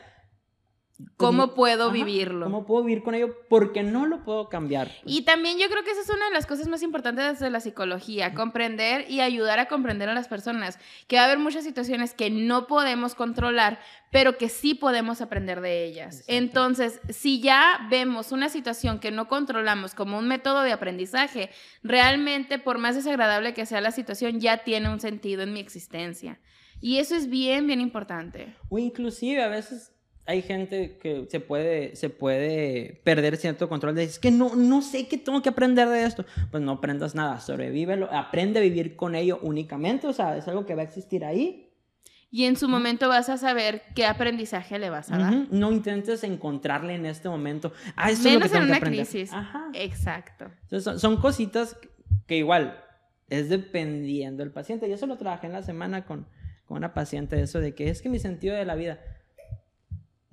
[1.18, 2.46] ¿Cómo Pues, puedo ajá, vivirlo?
[2.46, 3.36] ¿Cómo puedo vivir con ello?
[3.50, 4.88] Porque no lo puedo cambiar.
[5.04, 5.16] pues.
[5.16, 7.60] Y también yo creo que esa es una de las cosas más importantes de la
[7.60, 10.78] psicología, comprender y ayudar a comprender a las personas,
[11.08, 13.80] que va a haber muchas situaciones que no podemos controlar,
[14.12, 16.20] pero que sí podemos aprender de ellas.
[16.22, 16.34] Exacto.
[16.34, 21.50] Entonces, si ya vemos una situación que no controlamos como un método de aprendizaje,
[21.82, 26.40] realmente por más desagradable que sea la situación, ya tiene un sentido en mi existencia.
[26.80, 28.56] Y eso es bien, bien importante.
[28.70, 29.92] O inclusive a veces
[30.26, 34.82] hay gente que se puede, se puede perder cierto control de es que no, no
[34.82, 36.26] sé qué tengo que aprender de esto.
[36.52, 40.66] Pues no aprendas nada, sobrevívelo, aprende a vivir con ello únicamente, o sea, es algo
[40.66, 41.70] que va a existir ahí.
[42.32, 45.34] Y en su momento vas a saber qué aprendizaje le vas a dar.
[45.52, 47.74] No intentes encontrarle en este momento.
[47.96, 49.06] Ah, esto es lo que tengo en que una aprender.
[49.06, 49.32] crisis.
[49.32, 49.70] Ajá.
[49.76, 50.46] Exacto.
[50.64, 51.78] Entonces, son, son cositas
[52.26, 52.84] que igual
[53.30, 54.90] es dependiendo del paciente.
[54.90, 56.26] Yo eso lo trabajé en la semana con,
[56.66, 59.00] con una paciente, eso de que es que mi sentido de la vida.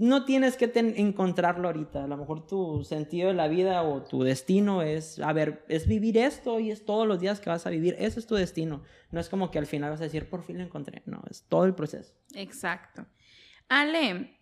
[0.01, 2.05] No tienes que encontrarlo ahorita.
[2.05, 5.87] A lo mejor tu sentido de la vida o tu destino es, a ver, es
[5.87, 7.97] vivir esto y es todos los días que vas a vivir.
[7.99, 8.83] Ese es tu destino.
[9.11, 11.03] No es como que al final vas a decir, por fin lo encontré.
[11.05, 12.15] No, es todo el proceso.
[12.33, 13.05] Exacto.
[13.69, 14.39] Ale,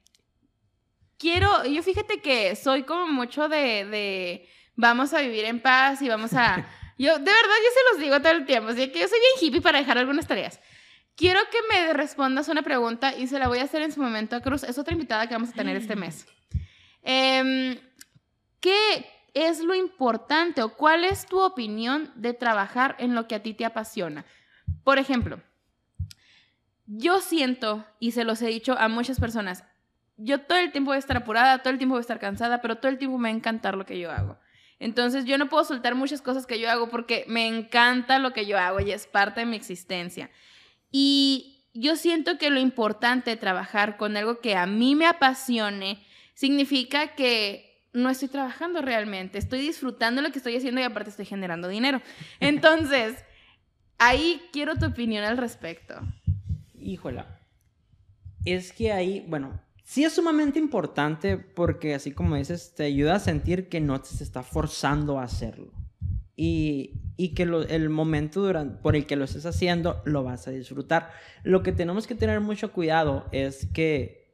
[1.18, 6.08] quiero, yo fíjate que soy como mucho de, de vamos a vivir en paz y
[6.08, 6.68] vamos a...
[7.00, 9.30] Yo, de verdad, yo se los digo todo el tiempo, así que yo soy bien
[9.40, 10.58] hippie para dejar algunas tareas.
[11.18, 14.36] Quiero que me respondas una pregunta y se la voy a hacer en su momento
[14.36, 14.62] a Cruz.
[14.62, 16.24] Es otra invitada que vamos a tener este mes.
[17.02, 17.76] Em,
[18.60, 19.04] ¿Qué
[19.34, 23.52] es lo importante o cuál es tu opinión de trabajar en lo que a ti
[23.52, 24.26] te apasiona?
[24.84, 25.40] Por ejemplo,
[26.86, 29.64] yo siento, y se los he dicho a muchas personas,
[30.18, 32.60] yo todo el tiempo voy a estar apurada, todo el tiempo voy a estar cansada,
[32.60, 34.38] pero todo el tiempo me va a encantar lo que yo hago.
[34.78, 38.46] Entonces yo no puedo soltar muchas cosas que yo hago porque me encanta lo que
[38.46, 40.30] yo hago y es parte de mi existencia.
[40.90, 46.02] Y yo siento que lo importante de trabajar con algo que a mí me apasione
[46.34, 51.26] significa que no estoy trabajando realmente, estoy disfrutando lo que estoy haciendo y aparte estoy
[51.26, 52.00] generando dinero.
[52.40, 53.16] Entonces,
[53.98, 55.94] ahí quiero tu opinión al respecto.
[56.74, 57.26] Híjola.
[58.44, 63.20] Es que ahí, bueno, sí es sumamente importante porque así como dices, te ayuda a
[63.20, 65.72] sentir que no te se está forzando a hacerlo.
[66.36, 70.48] Y, y que lo- el momento durante, por el que lo estés haciendo lo vas
[70.48, 71.10] a disfrutar.
[71.42, 74.32] Lo que tenemos que tener mucho cuidado es que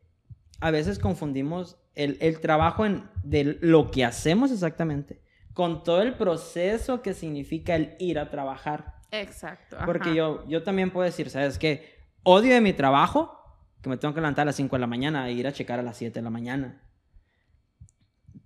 [0.61, 5.21] a veces confundimos el, el trabajo en, de lo que hacemos exactamente
[5.55, 8.97] con todo el proceso que significa el ir a trabajar.
[9.13, 9.77] Exacto.
[9.87, 10.17] Porque ajá.
[10.17, 11.95] yo, yo también puedo decir, ¿sabes qué?
[12.25, 13.41] Odio de mi trabajo
[13.81, 15.79] que me tengo que levantar a las 5 de la mañana e ir a checar
[15.79, 16.83] a las 7 de la mañana.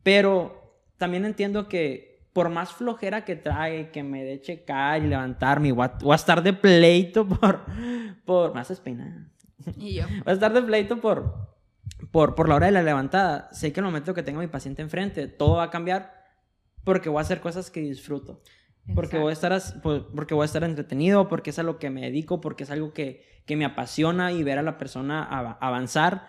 [0.03, 2.08] Pero también entiendo que
[2.39, 6.41] por más flojera que trae, que me dé checar y levantarme, voy a, a estar
[6.41, 7.65] de pleito por,
[8.25, 8.81] por, me haces.
[9.77, 10.05] Y yo.
[10.09, 11.57] Voy a estar de pleito por,
[12.13, 13.49] por, por la hora de la levantada.
[13.51, 16.15] Sé que en el momento que tenga a mi paciente enfrente, todo va a cambiar
[16.85, 18.41] porque voy a hacer cosas que disfruto.
[18.95, 22.03] Porque voy, a estar, porque voy a estar entretenido, porque es a lo que me
[22.03, 26.29] dedico, porque es algo que, que me apasiona y ver a la persona av- avanzar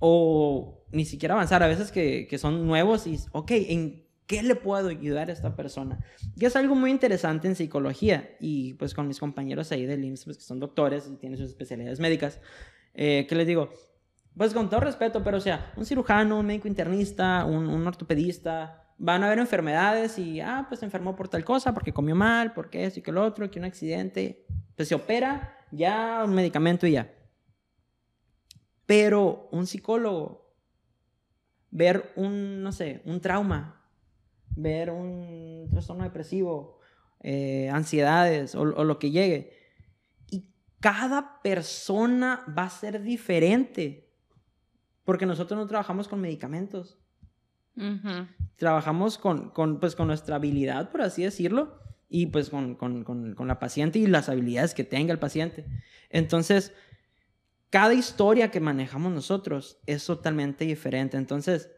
[0.00, 4.54] o ni siquiera avanzar, a veces que, que son nuevos y, ok, ¿en qué le
[4.54, 5.98] puedo ayudar a esta persona?
[6.36, 10.24] Y es algo muy interesante en psicología y pues con mis compañeros ahí del IMSS,
[10.24, 12.40] pues, que son doctores y tienen sus especialidades médicas,
[12.94, 13.70] eh, ¿qué les digo?
[14.36, 18.84] Pues con todo respeto, pero o sea, un cirujano, un médico internista, un, un ortopedista,
[18.98, 22.52] van a ver enfermedades y, ah, pues se enfermó por tal cosa, porque comió mal,
[22.52, 24.44] porque esto y que lo otro, que un accidente,
[24.76, 27.12] pues se opera, ya un medicamento y ya.
[28.86, 30.54] Pero un psicólogo,
[31.70, 33.77] ver un, no sé, un trauma,
[34.60, 36.78] ver un trastorno depresivo,
[37.20, 39.52] eh, ansiedades o, o lo que llegue,
[40.30, 44.12] y cada persona va a ser diferente,
[45.04, 46.98] porque nosotros no trabajamos con medicamentos
[48.56, 53.34] trabajamos con, con, pues, con nuestra habilidad, por así decirlo, y pues con, con, con,
[53.34, 55.66] con la paciente y las habilidades que tenga el paciente.
[56.10, 56.72] Entonces,
[57.70, 61.16] cada historia que manejamos nosotros es totalmente diferente.
[61.16, 61.70] Entonces,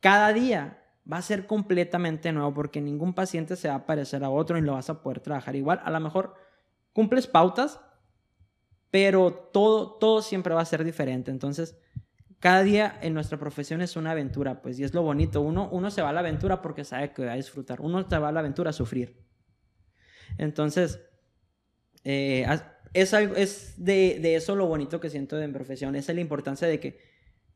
[0.00, 4.30] cada día va a ser completamente nuevo porque ningún paciente se va a parecer a
[4.30, 5.80] otro y lo vas a poder trabajar igual.
[5.84, 6.34] A lo mejor
[6.92, 7.80] cumples pautas,
[8.90, 11.30] pero todo, todo siempre va a ser diferente.
[11.30, 11.76] Entonces,
[12.38, 15.40] cada día en nuestra profesión es una aventura, pues, y es lo bonito.
[15.40, 17.80] Uno, uno se va a la aventura porque sabe que va a disfrutar.
[17.80, 19.24] Uno se va a la aventura a sufrir.
[20.38, 21.00] Entonces,
[22.02, 22.46] eh,
[22.94, 25.94] es, algo, es de, de eso lo bonito que siento de mi profesión.
[25.96, 26.98] Es la importancia de que,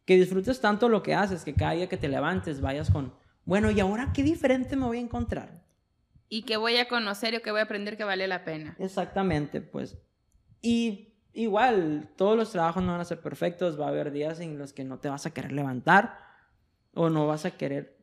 [0.05, 3.71] que disfrutes tanto lo que haces, que cada día que te levantes vayas con, bueno,
[3.71, 5.65] ¿y ahora qué diferente me voy a encontrar?
[6.29, 8.77] Y que voy a conocer o que voy a aprender que vale la pena.
[8.79, 9.99] Exactamente, pues.
[10.63, 14.59] Y igual, todos los trabajos no van a ser perfectos, va a haber días en
[14.59, 16.19] los que no te vas a querer levantar
[16.95, 17.99] o no vas a querer,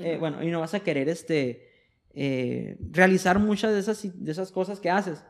[0.00, 1.68] eh, bueno, y no vas a querer este,
[2.10, 5.24] eh, realizar muchas de esas, de esas cosas que haces,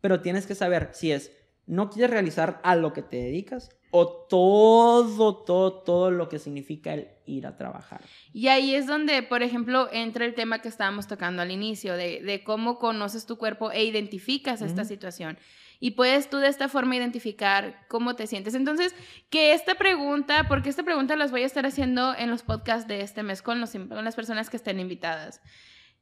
[0.00, 1.32] pero tienes que saber si es,
[1.70, 6.94] no quieres realizar a lo que te dedicas o todo, todo, todo lo que significa
[6.94, 8.00] el ir a trabajar.
[8.32, 12.22] Y ahí es donde, por ejemplo, entra el tema que estábamos tocando al inicio, de,
[12.22, 15.38] de cómo conoces tu cuerpo e identificas esta situación.
[15.78, 18.54] Y puedes tú de esta forma identificar cómo te sientes.
[18.54, 18.94] Entonces,
[19.30, 23.00] que esta pregunta, porque esta pregunta las voy a estar haciendo en los podcasts de
[23.00, 25.40] este mes con, los, con las personas que estén invitadas.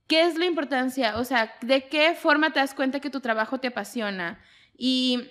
[0.07, 1.19] ¿Qué es la importancia?
[1.19, 4.41] O sea, ¿de qué forma te das cuenta que tu trabajo te apasiona?
[4.77, 5.29] Y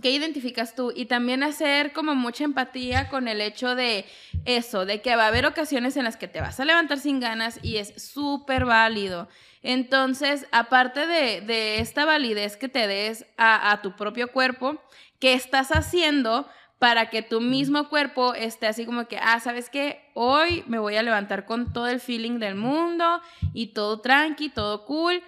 [0.00, 0.90] ¿Qué identificas tú?
[0.94, 4.06] Y también hacer como mucha empatía con el hecho de
[4.46, 7.20] eso, de que va a haber ocasiones en las que te vas a levantar sin
[7.20, 9.28] ganas y es súper válido.
[9.62, 14.82] Entonces, aparte de, de esta validez que te des a, a tu propio cuerpo,
[15.18, 20.10] ¿qué estás haciendo para que tu mismo cuerpo esté así como que, ah, ¿sabes qué?
[20.14, 23.20] Hoy me voy a levantar con todo el feeling del mundo
[23.52, 25.22] y todo tranqui, todo cool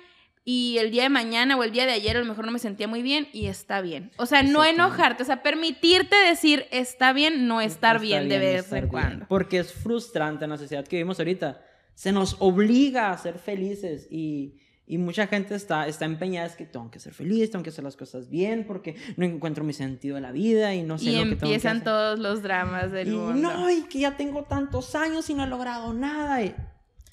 [0.47, 2.59] y el día de mañana o el día de ayer a lo mejor no me
[2.59, 4.11] sentía muy bien y está bien.
[4.19, 8.39] O sea, no enojarte, o sea, permitirte decir está bien, no estar Está bien de
[8.39, 9.27] vez en bien, cuando.
[9.29, 11.63] Porque es frustrante en la sociedad que vivimos ahorita.
[11.95, 16.67] Se nos obliga a ser felices y, y mucha gente está, está empeñada es que
[16.67, 20.17] tengo que ser feliz, tengo que hacer las cosas bien porque no encuentro mi sentido
[20.19, 21.85] en la vida y no sé Y lo que tengo que empiezan hacer.
[21.85, 23.51] todos los dramas del Y mundo.
[23.51, 26.43] no, y que ya tengo tantos años y no he logrado nada.
[26.43, 26.55] Y,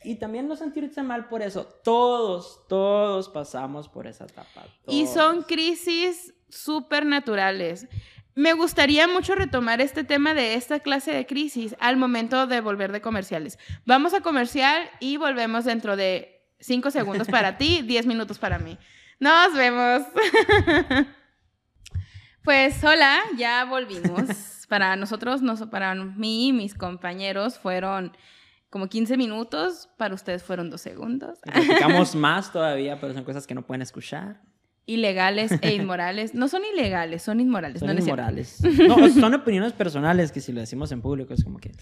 [0.03, 1.65] y también no sentirse mal por eso.
[1.83, 4.63] Todos, todos pasamos por esa etapa.
[4.87, 5.13] Y todos.
[5.13, 7.87] son crisis súper naturales.
[8.33, 12.91] Me gustaría mucho retomar este tema de esta clase de crisis al momento de volver
[12.91, 13.59] de comerciales.
[13.85, 18.77] Vamos a comercial y volvemos dentro de 5 segundos para ti, 10 minutos para mí.
[19.19, 20.03] Nos vemos.
[22.43, 24.65] Pues hola, ya volvimos.
[24.67, 28.15] Para nosotros, nos- para mí y mis compañeros fueron
[28.71, 31.39] como 15 minutos, para ustedes fueron 2 segundos.
[31.43, 34.41] Platicamos más todavía, pero son cosas que no pueden escuchar.
[34.85, 36.33] Ilegales e inmorales.
[36.33, 37.81] No son ilegales, son inmorales.
[37.81, 38.61] Son no, inmorales.
[38.87, 41.73] No, son opiniones personales que si lo decimos en público es como que...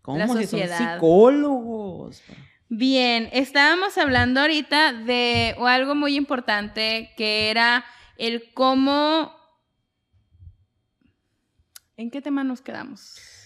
[0.00, 0.94] ¿Cómo La si son sociedad.
[0.94, 2.22] psicólogos?
[2.70, 7.84] Bien, estábamos hablando ahorita de algo muy importante que era
[8.16, 9.30] el cómo...
[11.98, 13.37] ¿En qué tema nos quedamos?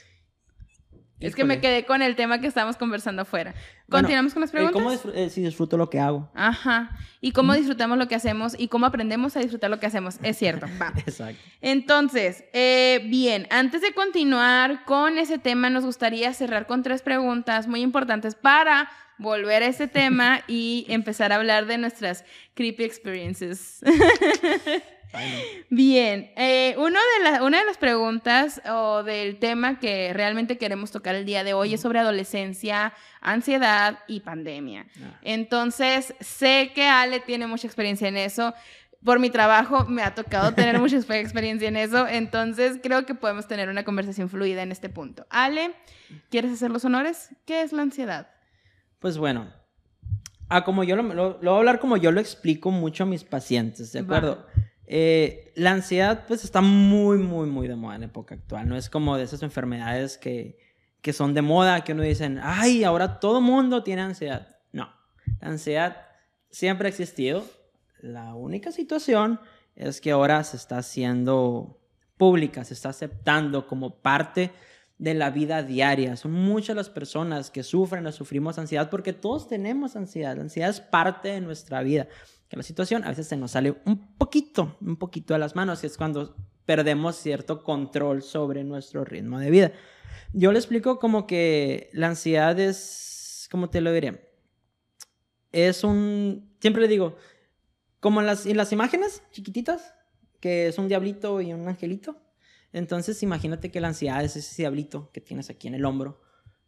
[1.22, 3.54] Es que me quedé con el tema que estábamos conversando afuera.
[3.88, 5.00] Continuamos con las preguntas.
[5.00, 6.30] ¿Cómo eh, si disfruto lo que hago?
[6.34, 6.96] Ajá.
[7.20, 10.18] Y cómo disfrutamos lo que hacemos y cómo aprendemos a disfrutar lo que hacemos.
[10.22, 10.66] Es cierto.
[10.80, 10.92] Va.
[11.06, 11.40] Exacto.
[11.60, 17.68] Entonces, eh, bien, antes de continuar con ese tema, nos gustaría cerrar con tres preguntas
[17.68, 23.80] muy importantes para volver a ese tema y empezar a hablar de nuestras creepy experiences.
[25.70, 31.14] Bien, eh, uno de una de las preguntas o del tema que realmente queremos tocar
[31.14, 34.86] el día de hoy es sobre adolescencia, ansiedad y pandemia.
[35.02, 35.18] Ah.
[35.22, 38.54] Entonces, sé que Ale tiene mucha experiencia en eso.
[39.04, 43.48] Por mi trabajo me ha tocado tener mucha experiencia en eso, entonces creo que podemos
[43.48, 45.26] tener una conversación fluida en este punto.
[45.30, 45.74] Ale,
[46.30, 47.30] ¿quieres hacer los honores?
[47.44, 48.28] ¿Qué es la ansiedad?
[48.98, 49.52] Pues bueno,
[50.48, 53.24] ah, como yo lo, lo, voy a hablar como yo lo explico mucho a mis
[53.24, 54.46] pacientes, ¿de acuerdo?
[54.94, 58.68] Eh, la ansiedad pues está muy, muy, muy de moda en época actual.
[58.68, 60.58] No es como de esas enfermedades que,
[61.00, 64.58] que son de moda, que uno dicen, ay, ahora todo mundo tiene ansiedad.
[64.70, 64.92] No,
[65.40, 65.96] la ansiedad
[66.50, 67.42] siempre ha existido.
[68.00, 69.40] La única situación
[69.76, 71.80] es que ahora se está haciendo
[72.18, 74.50] pública, se está aceptando como parte
[74.98, 76.16] de la vida diaria.
[76.16, 80.36] Son muchas las personas que sufren o sufrimos ansiedad porque todos tenemos ansiedad.
[80.36, 82.08] La ansiedad es parte de nuestra vida
[82.56, 85.86] la situación a veces se nos sale un poquito, un poquito de las manos y
[85.86, 89.72] es cuando perdemos cierto control sobre nuestro ritmo de vida.
[90.32, 94.32] Yo le explico como que la ansiedad es, ¿cómo te lo diré?
[95.50, 97.16] Es un, siempre le digo,
[98.00, 99.94] como en las, en las imágenes chiquititas,
[100.40, 102.16] que es un diablito y un angelito.
[102.72, 106.20] Entonces imagínate que la ansiedad es ese diablito que tienes aquí en el hombro,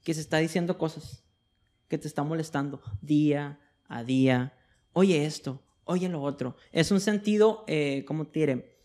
[0.03, 1.25] que se está diciendo cosas,
[1.89, 4.57] que te está molestando día a día.
[4.93, 6.57] Oye esto, oye lo otro.
[6.73, 8.79] Es un sentido, eh, ¿cómo te diré?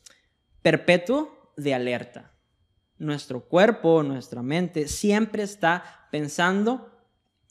[0.62, 2.33] Perpetuo de alerta.
[2.97, 6.91] Nuestro cuerpo, nuestra mente, siempre está pensando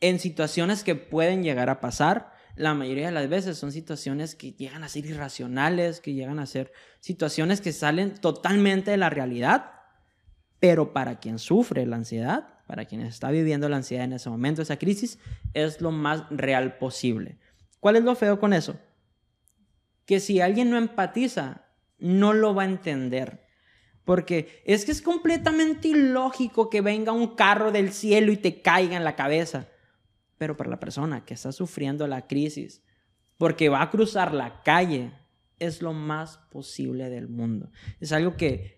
[0.00, 2.32] en situaciones que pueden llegar a pasar.
[2.56, 6.46] La mayoría de las veces son situaciones que llegan a ser irracionales, que llegan a
[6.46, 9.72] ser situaciones que salen totalmente de la realidad.
[10.60, 14.60] Pero para quien sufre la ansiedad, para quien está viviendo la ansiedad en ese momento,
[14.60, 15.18] esa crisis,
[15.54, 17.38] es lo más real posible.
[17.80, 18.76] ¿Cuál es lo feo con eso?
[20.08, 21.66] Que si alguien no empatiza,
[21.98, 23.44] no lo va a entender.
[24.06, 28.96] Porque es que es completamente ilógico que venga un carro del cielo y te caiga
[28.96, 29.68] en la cabeza.
[30.38, 32.82] Pero para la persona que está sufriendo la crisis,
[33.36, 35.12] porque va a cruzar la calle,
[35.58, 37.70] es lo más posible del mundo.
[38.00, 38.76] Es algo que,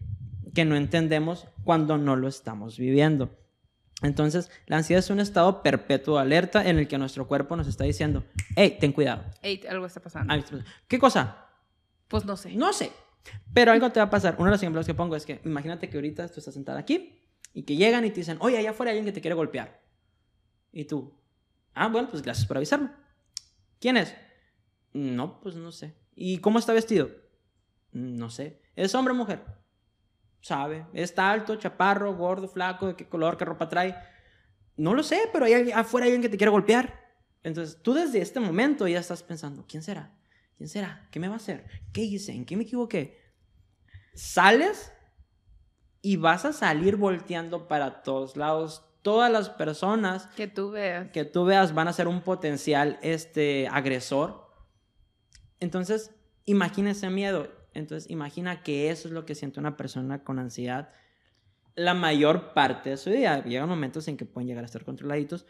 [0.53, 3.39] que no entendemos cuando no lo estamos viviendo.
[4.03, 7.67] Entonces, la ansiedad es un estado perpetuo de alerta en el que nuestro cuerpo nos
[7.67, 8.25] está diciendo,
[8.57, 9.25] hey, ten cuidado.
[9.43, 10.35] Hey, algo está pasando.
[10.89, 11.47] ¿Qué cosa?
[12.09, 12.55] Pues no sé.
[12.55, 12.93] No sé.
[13.53, 14.37] Pero algo te va a pasar.
[14.39, 17.21] Uno de los ejemplos que pongo es que imagínate que ahorita tú estás sentada aquí
[17.53, 19.81] y que llegan y te dicen, oye, allá afuera hay alguien que te quiere golpear.
[20.73, 21.13] Y tú,
[21.75, 22.91] ah, bueno, pues gracias por avisarme.
[23.81, 24.15] ¿Quién es?
[24.93, 25.95] No, pues no sé.
[26.15, 27.11] ¿Y cómo está vestido?
[27.93, 28.61] No sé.
[28.77, 29.43] ¿Es hombre o mujer?
[30.41, 30.87] Sabe.
[30.93, 33.97] Está alto, chaparro, gordo, flaco, de qué color, qué ropa trae.
[34.77, 36.99] No lo sé, pero hay, afuera hay alguien que te quiere golpear.
[37.43, 40.15] Entonces tú desde este momento ya estás pensando, ¿quién será?
[40.57, 41.09] ¿Quién será?
[41.11, 41.65] ¿Qué me va a hacer?
[41.93, 42.33] ¿Qué hice?
[42.33, 43.19] ¿En qué me equivoqué?
[44.15, 44.93] Sales
[46.03, 48.85] y vas a salir volteando para todos lados.
[49.03, 53.67] Todas las personas que tú veas, que tú veas van a ser un potencial este,
[53.69, 54.47] agresor.
[55.59, 60.91] Entonces, imagínese miedo entonces, imagina que eso es lo que siente una persona con ansiedad
[61.75, 63.43] la mayor parte de su día.
[63.45, 65.47] Llegan momentos en que pueden llegar a estar controladitos,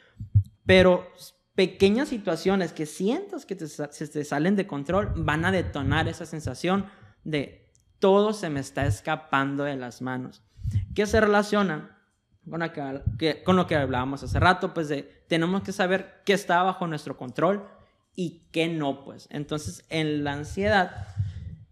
[0.66, 1.10] pero
[1.54, 6.86] pequeñas situaciones que sientas que se te salen de control van a detonar esa sensación
[7.24, 10.42] de todo se me está escapando de las manos.
[10.94, 11.98] ¿Qué se relaciona
[12.48, 12.62] con,
[13.44, 14.72] con lo que hablábamos hace rato?
[14.72, 17.68] Pues de tenemos que saber qué está bajo nuestro control
[18.16, 19.28] y qué no, pues.
[19.30, 21.06] Entonces, en la ansiedad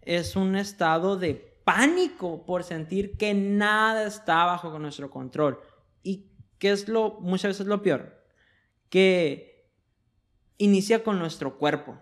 [0.09, 5.59] es un estado de pánico por sentir que nada está bajo nuestro control.
[6.01, 6.25] ¿Y
[6.57, 8.23] qué es lo, muchas veces lo peor?
[8.89, 9.69] Que
[10.57, 11.99] inicia con nuestro cuerpo.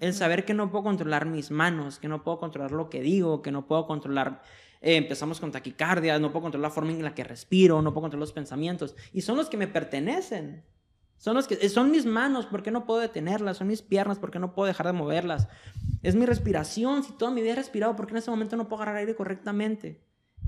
[0.00, 3.42] El saber que no puedo controlar mis manos, que no puedo controlar lo que digo,
[3.42, 4.42] que no puedo controlar
[4.80, 8.02] eh, empezamos con taquicardia, no puedo controlar la forma en la que respiro, no puedo
[8.02, 8.96] controlar los pensamientos.
[9.12, 10.64] Y son los que me pertenecen.
[11.18, 13.56] Son, los que, eh, son mis manos, ¿por qué no puedo detenerlas?
[13.56, 15.48] Son mis piernas, ¿por qué no puedo dejar de moverlas?
[16.02, 18.68] Es mi respiración, si toda mi vida he respirado, ¿por qué en ese momento no
[18.68, 20.00] puedo agarrar aire correctamente?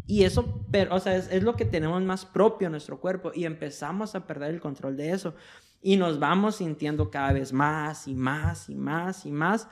[0.06, 3.32] Y eso, pero, o sea, es, es, lo que tenemos más propio en nuestro cuerpo
[3.34, 5.34] y empezamos a perder el control de eso.
[5.82, 9.68] Y nos vamos sintiendo cada vez más y más y más y más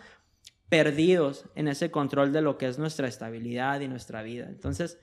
[0.69, 4.47] perdidos en ese control de lo que es nuestra estabilidad y nuestra vida.
[4.49, 4.99] Entonces,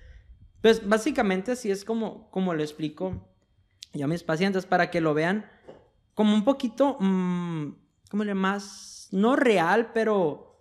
[0.61, 3.27] pues básicamente así es como, como lo explico
[3.93, 5.45] y a mis pacientes para que lo vean
[6.13, 7.75] como un poquito, mm,
[8.09, 9.07] ¿cómo le más?
[9.11, 10.53] No real, pero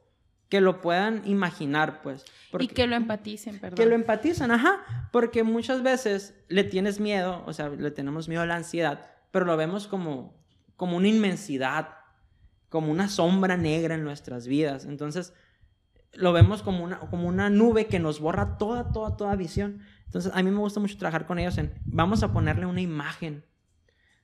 [0.49, 2.25] que lo puedan imaginar, pues.
[2.59, 3.77] y que lo empaticen, perdón.
[3.77, 5.09] Que lo empaticen, ajá.
[5.11, 9.47] Porque muchas veces le tienes miedo, o sea, le tenemos miedo a la ansiedad, pero
[9.47, 10.45] lo vemos como,
[10.77, 11.89] como una inmensidad,
[12.69, 14.85] como una sombra negra en nuestras vidas.
[14.85, 15.33] Entonces,
[16.13, 19.81] lo vemos como una, como una nube que nos borra toda, toda, toda visión.
[20.05, 23.45] Entonces, a mí me gusta mucho trabajar con ellos en, vamos a ponerle una imagen.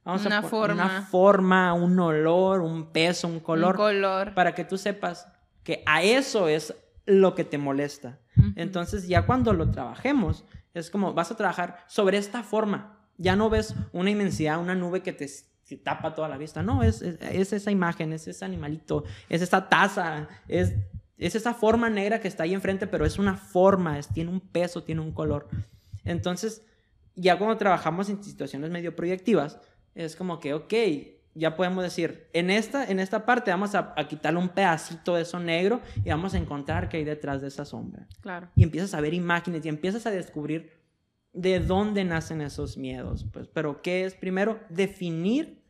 [0.09, 0.85] Vamos una a forma.
[0.87, 3.75] Una forma, un olor, un peso, un color.
[3.75, 4.33] Un color.
[4.33, 5.29] Para que tú sepas
[5.63, 8.19] que a eso es lo que te molesta.
[8.57, 12.99] Entonces ya cuando lo trabajemos, es como vas a trabajar sobre esta forma.
[13.19, 15.29] Ya no ves una inmensidad, una nube que te,
[15.77, 16.63] tapa toda la vista.
[16.63, 20.73] No, es, es, esa imagen, es ese animalito, es esa taza, es,
[21.19, 24.41] es esa forma negra que está ahí enfrente, pero es una forma, es, tiene un
[24.41, 25.49] peso, tiene un color.
[26.05, 26.63] Entonces,
[27.15, 29.59] ya cuando trabajamos en situaciones medio proyectivas,
[30.05, 30.75] es como que, ok,
[31.35, 35.41] ya podemos decir, en esta, en esta parte vamos a, quitarle un pedacito de eso
[35.41, 38.07] negro y vamos a encontrar qué hay detrás de esa sombra.
[38.21, 38.49] Claro.
[38.55, 40.73] Y empiezas a ver imágenes y empiezas a descubrir
[41.33, 43.27] de dónde nacen esos miedos.
[43.33, 44.15] Pues, pero ¿qué es?
[44.15, 45.63] Primero, definir,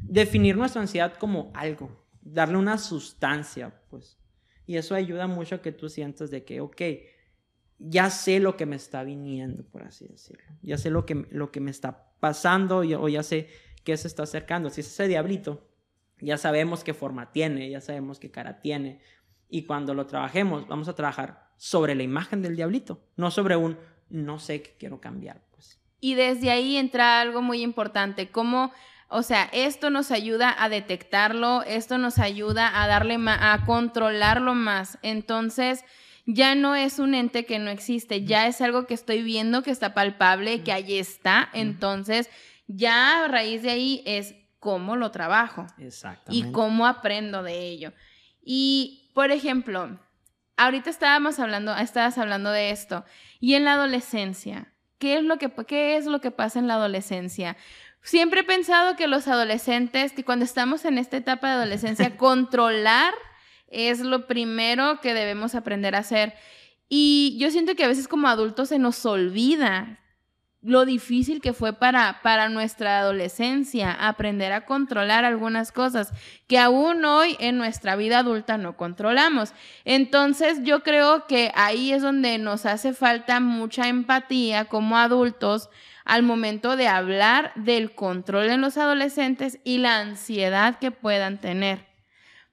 [0.00, 4.18] definir nuestra ansiedad como algo, darle una sustancia, pues.
[4.64, 6.82] Y eso ayuda mucho a que tú sientas de que, ok,
[7.78, 10.44] ya sé lo que me está viniendo, por así decirlo.
[10.62, 13.48] Ya sé lo que, lo que me está pasando o ya sé
[13.84, 14.70] que se está acercando.
[14.70, 15.68] Si es ese diablito,
[16.20, 19.00] ya sabemos qué forma tiene, ya sabemos qué cara tiene.
[19.48, 23.78] Y cuando lo trabajemos, vamos a trabajar sobre la imagen del diablito, no sobre un
[24.08, 25.42] no sé qué quiero cambiar.
[25.50, 25.80] Pues.
[26.00, 28.72] Y desde ahí entra algo muy importante, como,
[29.08, 34.98] o sea, esto nos ayuda a detectarlo, esto nos ayuda a darle a controlarlo más.
[35.02, 35.84] Entonces,
[36.26, 39.70] ya no es un ente que no existe, ya es algo que estoy viendo, que
[39.70, 41.48] está palpable, que allí está.
[41.52, 42.30] Entonces,
[42.66, 45.66] ya a raíz de ahí es cómo lo trabajo.
[45.78, 46.48] Exactamente.
[46.48, 47.92] Y cómo aprendo de ello.
[48.44, 49.98] Y, por ejemplo,
[50.56, 53.04] ahorita estábamos hablando, estabas hablando de esto.
[53.40, 56.74] Y en la adolescencia, ¿qué es lo que, qué es lo que pasa en la
[56.74, 57.56] adolescencia?
[58.02, 63.14] Siempre he pensado que los adolescentes, que cuando estamos en esta etapa de adolescencia, controlar
[63.68, 66.34] es lo primero que debemos aprender a hacer.
[66.88, 69.98] Y yo siento que a veces como adultos se nos olvida
[70.62, 76.12] lo difícil que fue para, para nuestra adolescencia aprender a controlar algunas cosas
[76.46, 79.52] que aún hoy en nuestra vida adulta no controlamos.
[79.84, 85.68] Entonces yo creo que ahí es donde nos hace falta mucha empatía como adultos
[86.04, 91.86] al momento de hablar del control en los adolescentes y la ansiedad que puedan tener.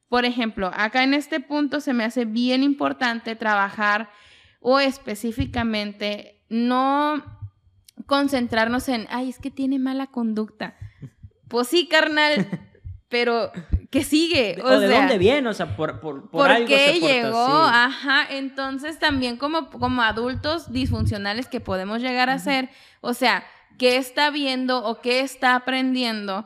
[0.08, 4.10] Por ejemplo, acá en este punto se me hace bien importante trabajar
[4.60, 7.39] o específicamente no
[8.06, 10.76] concentrarnos en, ay, es que tiene mala conducta.
[11.48, 12.48] Pues sí, carnal,
[13.10, 13.52] pero
[13.90, 14.58] ¿qué sigue?
[14.64, 17.38] O, de dónde viene, o sea, por, por, por, algo qué llegó?
[17.38, 22.70] Ajá, entonces también como, como adultos disfuncionales que podemos llegar a ser,
[23.02, 23.44] o sea,
[23.78, 26.46] ¿qué está viendo o qué está aprendiendo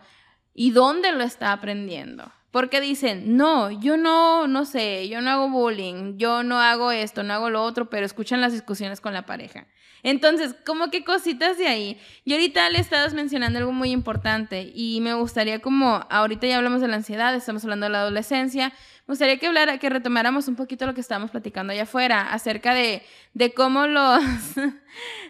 [0.53, 2.31] y dónde lo está aprendiendo?
[2.51, 7.23] Porque dicen, no, yo no, no sé, yo no hago bullying, yo no hago esto,
[7.23, 9.65] no hago lo otro, pero escuchan las discusiones con la pareja.
[10.03, 11.97] Entonces, como que cositas de ahí.
[12.25, 16.81] Y ahorita le estabas mencionando algo muy importante y me gustaría como, ahorita ya hablamos
[16.81, 18.73] de la ansiedad, estamos hablando de la adolescencia,
[19.07, 22.73] me gustaría que hablara, que retomáramos un poquito lo que estábamos platicando allá afuera, acerca
[22.73, 23.01] de,
[23.33, 24.23] de cómo los,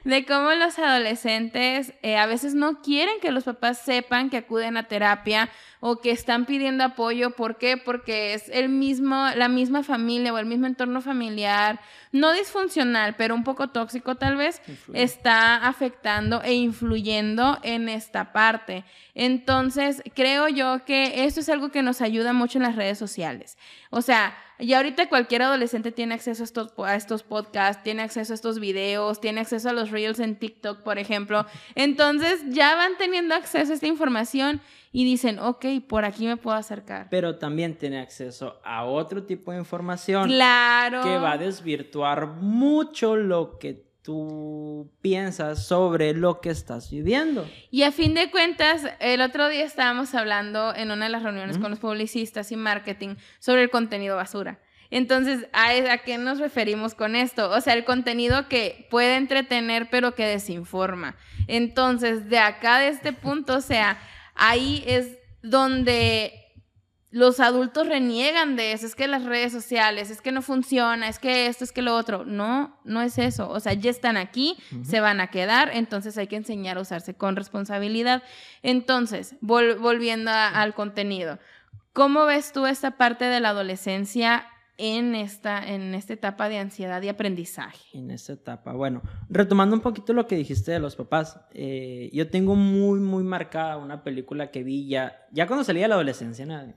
[0.03, 4.77] de cómo los adolescentes eh, a veces no quieren que los papás sepan que acuden
[4.77, 5.49] a terapia
[5.79, 7.31] o que están pidiendo apoyo.
[7.31, 7.75] ¿Por qué?
[7.75, 11.81] Porque es el mismo, la misma familia o el mismo entorno familiar,
[12.13, 14.61] no disfuncional, pero un poco tóxico tal vez,
[14.93, 18.85] está afectando e influyendo en esta parte.
[19.13, 23.57] Entonces, creo yo que esto es algo que nos ayuda mucho en las redes sociales.
[23.89, 28.31] O sea, y ahorita cualquier adolescente tiene acceso a estos, a estos podcasts, tiene acceso
[28.31, 31.45] a estos videos, tiene acceso a los reels en TikTok, por ejemplo.
[31.75, 34.61] Entonces ya van teniendo acceso a esta información
[34.93, 37.07] y dicen, ok, por aquí me puedo acercar.
[37.09, 40.29] Pero también tiene acceso a otro tipo de información.
[40.29, 41.03] Claro.
[41.03, 47.49] Que va a desvirtuar mucho lo que tú piensas sobre lo que estás viviendo.
[47.71, 51.57] Y a fin de cuentas, el otro día estábamos hablando en una de las reuniones
[51.57, 54.59] con los publicistas y marketing sobre el contenido basura.
[54.91, 57.49] Entonces, ¿a, ¿a qué nos referimos con esto?
[57.49, 61.15] O sea, el contenido que puede entretener pero que desinforma.
[61.47, 63.97] Entonces, de acá, de este punto, o sea,
[64.35, 66.42] ahí es donde
[67.13, 71.19] los adultos reniegan de eso, es que las redes sociales, es que no funciona, es
[71.19, 72.25] que esto, es que lo otro.
[72.25, 73.47] No, no es eso.
[73.51, 77.13] O sea, ya están aquí, se van a quedar, entonces hay que enseñar a usarse
[77.13, 78.23] con responsabilidad.
[78.63, 81.37] Entonces, volviendo al contenido,
[81.93, 84.47] ¿cómo ves tú esta parte de la adolescencia
[84.77, 87.95] en esta, en esta etapa de ansiedad y aprendizaje?
[87.95, 92.27] En esta etapa, bueno, retomando un poquito lo que dijiste de los papás, eh, yo
[92.31, 96.47] tengo muy, muy marcada una película que vi ya, ya cuando salía de la adolescencia,
[96.47, 96.73] ¿no?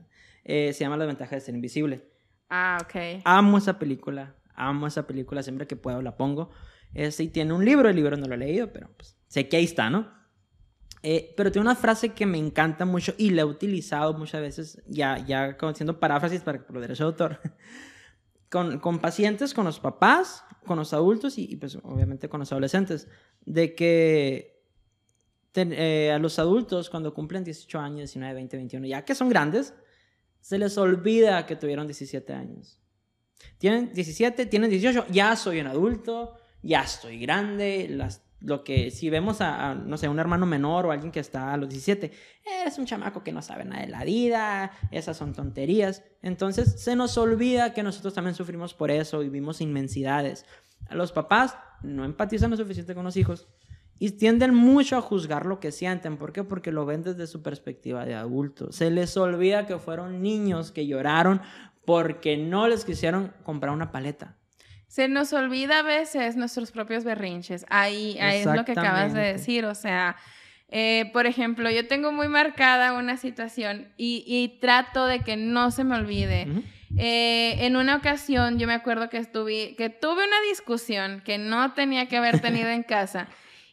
[0.47, 2.09] Eh, se llama La ventaja de ser invisible.
[2.49, 3.21] Ah, ok.
[3.25, 6.49] Amo esa película, amo esa película, siempre que puedo la pongo.
[6.93, 9.57] Este, y tiene un libro, el libro no lo he leído, pero pues, sé que
[9.57, 10.09] ahí está, ¿no?
[11.03, 14.81] Eh, pero tiene una frase que me encanta mucho y la he utilizado muchas veces,
[14.87, 17.39] ya, ya haciendo paráfrasis para por derecho de autor,
[18.49, 23.09] con, con, pacientes, con los papás, con los adultos y, pues obviamente con los adolescentes,
[23.45, 24.63] de que
[25.55, 29.73] eh, a los adultos cuando cumplen 18 años, 19, 20, 21, ya que son grandes,
[30.47, 32.79] se les olvida que tuvieron 17 años.
[33.57, 37.99] Tienen 17, tienen 18, ya soy un adulto, ya estoy grande,
[38.39, 41.57] lo que si vemos a, no sé, un hermano menor o alguien que está a
[41.57, 42.13] los 17,
[42.65, 46.01] es un chamaco que no sabe nada de la vida, esas son tonterías.
[46.21, 50.45] Entonces se nos olvida que nosotros también sufrimos por eso, vivimos inmensidades.
[50.89, 53.49] Los papás no empatizan lo suficiente con los hijos
[53.99, 56.17] y tienden mucho a juzgar lo que sienten.
[56.17, 56.43] ¿Por qué?
[56.43, 58.71] Porque lo ven desde su perspectiva de adulto.
[58.71, 61.41] Se les olvida que fueron niños que lloraron
[61.85, 64.35] porque no les quisieron comprar una paleta.
[64.87, 67.65] Se nos olvida a veces nuestros propios berrinches.
[67.69, 69.65] Ahí, ahí es lo que acabas de decir.
[69.65, 70.15] O sea,
[70.69, 75.83] eh, por ejemplo, yo tengo muy marcada una situación y, trato de que no se
[75.83, 76.47] me olvide.
[76.97, 81.73] Eh, en una ocasión yo me acuerdo que, estuve, que tuve una discusión que no
[81.73, 83.27] tenía que haber tenido en casa.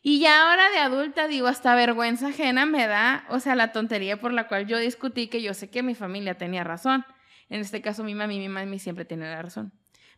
[0.07, 4.20] Y ya ahora de adulta digo, hasta vergüenza ajena me da, o sea, la tontería
[4.20, 7.07] por la cual yo discutí que yo sé que mi familia tenía razón.
[7.48, 9.72] En este caso, mi mami, mi mami siempre tiene la razón.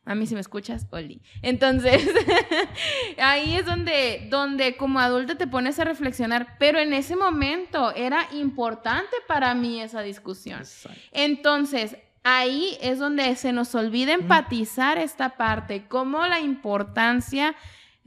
[0.05, 1.23] Mami, si me escuchas, Oli.
[1.41, 2.05] Entonces,
[3.19, 8.27] ahí es donde, donde como adulta te pones a reflexionar, pero en ese momento era
[8.33, 10.63] importante para mí esa discusión.
[11.13, 17.55] Entonces, ahí es donde se nos olvida empatizar esta parte, como la importancia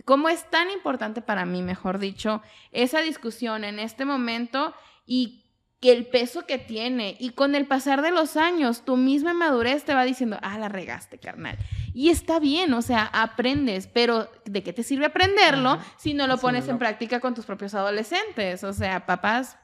[0.05, 2.41] ¿Cómo es tan importante para mí, mejor dicho,
[2.71, 4.73] esa discusión en este momento
[5.05, 5.43] y
[5.79, 9.85] que el peso que tiene y con el pasar de los años, tu misma madurez
[9.85, 11.57] te va diciendo, ah, la regaste, carnal.
[11.93, 16.37] Y está bien, o sea, aprendes, pero ¿de qué te sirve aprenderlo si no lo
[16.37, 18.63] pones en práctica con tus propios adolescentes?
[18.63, 19.57] O sea, papás.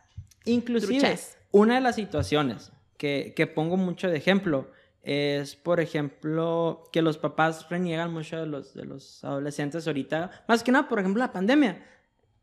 [0.45, 1.19] Inclusive,
[1.51, 4.71] una de las situaciones que, que pongo mucho de ejemplo
[5.05, 10.31] es, por ejemplo, que los papás reniegan mucho de los, de los adolescentes ahorita.
[10.47, 11.85] Más que nada, por ejemplo, la pandemia.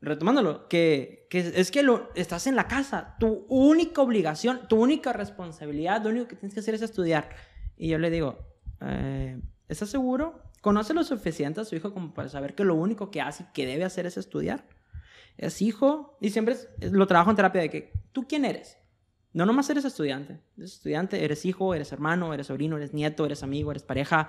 [0.00, 3.16] Retomándolo, que, que es que lo, estás en la casa.
[3.18, 7.30] Tu única obligación, tu única responsabilidad, lo único que tienes que hacer es estudiar.
[7.76, 8.38] Y yo le digo,
[8.80, 10.40] eh, ¿estás seguro?
[10.60, 13.52] ¿Conoce lo suficiente a su hijo como para saber que lo único que hace y
[13.52, 14.64] que debe hacer es estudiar?
[15.36, 18.78] Es hijo, y siempre lo trabajo en terapia de que, ¿tú quién eres?
[19.32, 23.42] No nomás eres estudiante, eres estudiante, eres hijo, eres hermano, eres sobrino, eres nieto, eres
[23.42, 24.28] amigo, eres pareja,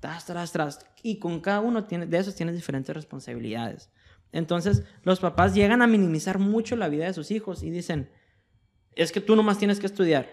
[0.00, 0.86] tras, tras, tras.
[1.02, 3.90] Y con cada uno de esos tienes diferentes responsabilidades.
[4.32, 8.10] Entonces, los papás llegan a minimizar mucho la vida de sus hijos y dicen,
[8.94, 10.28] es que tú nomás tienes que estudiar.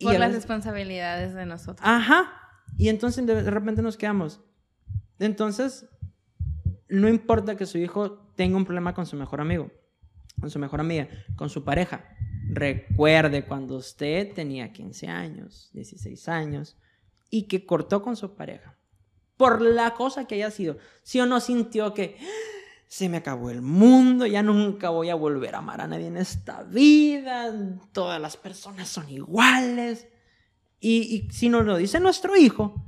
[0.00, 1.80] Por las responsabilidades de nosotros.
[1.82, 2.32] Ajá.
[2.76, 4.40] Y entonces de repente nos quedamos.
[5.18, 5.86] Entonces,
[6.88, 9.70] no importa que su hijo tenga un problema con su mejor amigo,
[10.40, 12.04] con su mejor amiga, con su pareja.
[12.54, 16.76] Recuerde cuando usted tenía 15 años, 16 años
[17.30, 18.76] y que cortó con su pareja.
[19.38, 20.76] Por la cosa que haya sido.
[21.02, 22.24] Si o no sintió que ah,
[22.88, 26.18] se me acabó el mundo, ya nunca voy a volver a amar a nadie en
[26.18, 27.50] esta vida,
[27.90, 30.06] todas las personas son iguales.
[30.78, 32.84] Y, si nos lo dice nuestro hijo,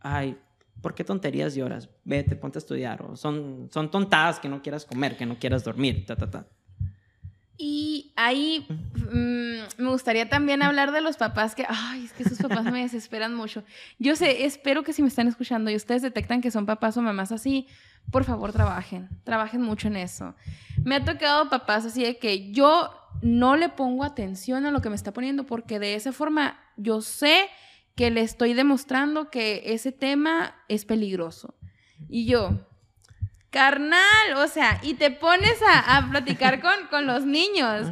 [0.00, 0.36] ay,
[0.80, 1.88] ¿por qué tonterías lloras?
[2.02, 3.02] Vete, ponte a estudiar.
[3.02, 6.48] O son, son tontadas que no quieras comer, que no quieras dormir, ta, ta, ta.
[7.56, 12.38] Y ahí mm, me gustaría también hablar de los papás que, ay, es que esos
[12.38, 13.62] papás me desesperan mucho.
[13.98, 17.02] Yo sé, espero que si me están escuchando y ustedes detectan que son papás o
[17.02, 17.68] mamás así,
[18.10, 20.34] por favor trabajen, trabajen mucho en eso.
[20.82, 22.90] Me ha tocado papás así de que yo
[23.22, 27.00] no le pongo atención a lo que me está poniendo porque de esa forma yo
[27.00, 27.48] sé
[27.94, 31.54] que le estoy demostrando que ese tema es peligroso.
[32.08, 32.66] Y yo,
[33.54, 37.86] carnal, o sea, y te pones a, platicar con, con los niños.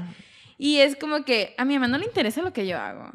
[0.58, 3.12] Y es como que a mi mamá no le interesa lo que yo hago.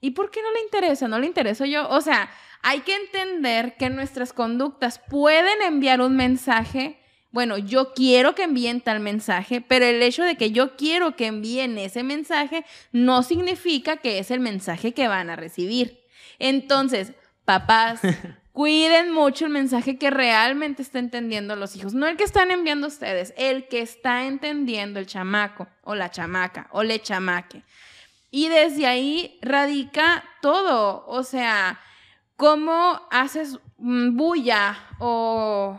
[0.00, 1.06] ¿Y por qué no le interesa?
[1.06, 1.88] No le intereso yo.
[1.88, 2.28] O sea,
[2.62, 6.98] hay que entender que nuestras conductas pueden enviar un mensaje
[7.30, 11.26] bueno, yo quiero que envíen tal mensaje, pero el hecho de que yo quiero que
[11.26, 16.04] envíen ese mensaje no significa que es el mensaje que van a recibir.
[16.38, 17.12] Entonces,
[17.44, 18.00] papás,
[18.54, 22.86] cuiden mucho el mensaje que realmente está entendiendo los hijos, no el que están enviando
[22.86, 27.64] ustedes, el que está entendiendo el chamaco o la chamaca o le chamaque.
[28.30, 31.80] Y desde ahí radica todo, o sea,
[32.36, 35.76] cómo haces bulla o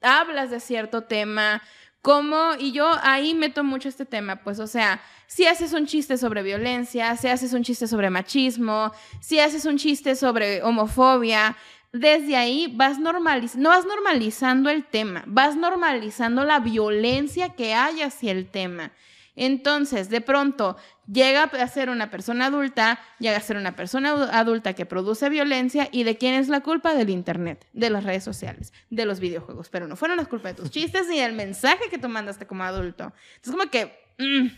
[0.00, 1.60] hablas de cierto tema,
[2.00, 6.16] cómo, y yo ahí meto mucho este tema, pues, o sea, si haces un chiste
[6.16, 11.56] sobre violencia, si haces un chiste sobre machismo, si haces un chiste sobre homofobia,
[11.92, 18.02] desde ahí vas normalizando, no vas normalizando el tema, vas normalizando la violencia que hay
[18.02, 18.92] hacia el tema.
[19.36, 20.76] Entonces, de pronto,
[21.06, 25.88] llega a ser una persona adulta, llega a ser una persona adulta que produce violencia
[25.92, 29.68] y de quién es la culpa del Internet, de las redes sociales, de los videojuegos,
[29.68, 32.64] pero no fueron las culpa de tus chistes ni del mensaje que tú mandaste como
[32.64, 33.12] adulto.
[33.36, 34.48] Entonces, como que, mm,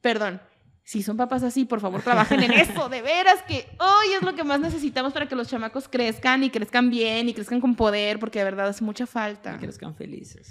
[0.00, 0.40] perdón,
[0.88, 4.34] si son papás así, por favor trabajen en eso, de veras que hoy es lo
[4.34, 8.18] que más necesitamos para que los chamacos crezcan y crezcan bien y crezcan con poder,
[8.18, 9.56] porque de verdad hace mucha falta.
[9.56, 10.48] Y crezcan felices.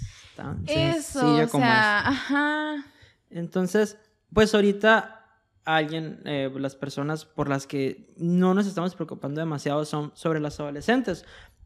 [0.68, 2.84] eso, o sea, ajá.
[3.30, 3.98] Entonces,
[4.32, 5.26] pues ahorita
[5.64, 10.60] alguien, eh, las personas por las que no nos estamos preocupando demasiado son sobre las
[10.60, 11.24] adolescentes.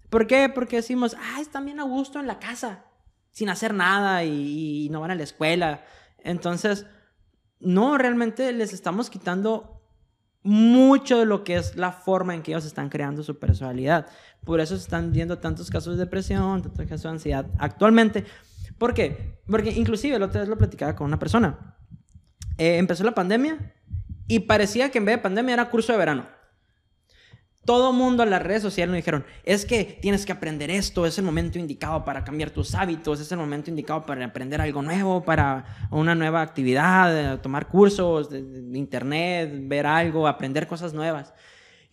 [0.09, 0.49] ¿Por qué?
[0.49, 2.87] Porque decimos, ah, están bien a gusto en la casa,
[3.33, 5.85] sin hacer nada y, no van a la escuela.
[6.25, 6.87] Entonces,
[7.63, 9.81] no, realmente les estamos quitando
[10.43, 14.07] mucho de lo que es la forma en que ellos están creando su personalidad.
[14.45, 18.25] Por eso se están viendo tantos casos de depresión, tantos casos de ansiedad actualmente.
[18.79, 19.39] ¿Por qué?
[19.47, 21.77] Porque inclusive la otra vez lo platicaba con una persona.
[22.59, 23.73] Eh, empezó la pandemia
[24.27, 26.27] y parecía que en vez de pandemia era curso de verano.
[27.65, 31.17] Todo mundo en las redes sociales nos dijeron, es que tienes que aprender esto, es
[31.19, 35.23] el momento indicado para cambiar tus hábitos, es el momento indicado para aprender algo nuevo,
[35.23, 41.33] para una nueva actividad, tomar cursos de internet, ver algo, aprender cosas nuevas.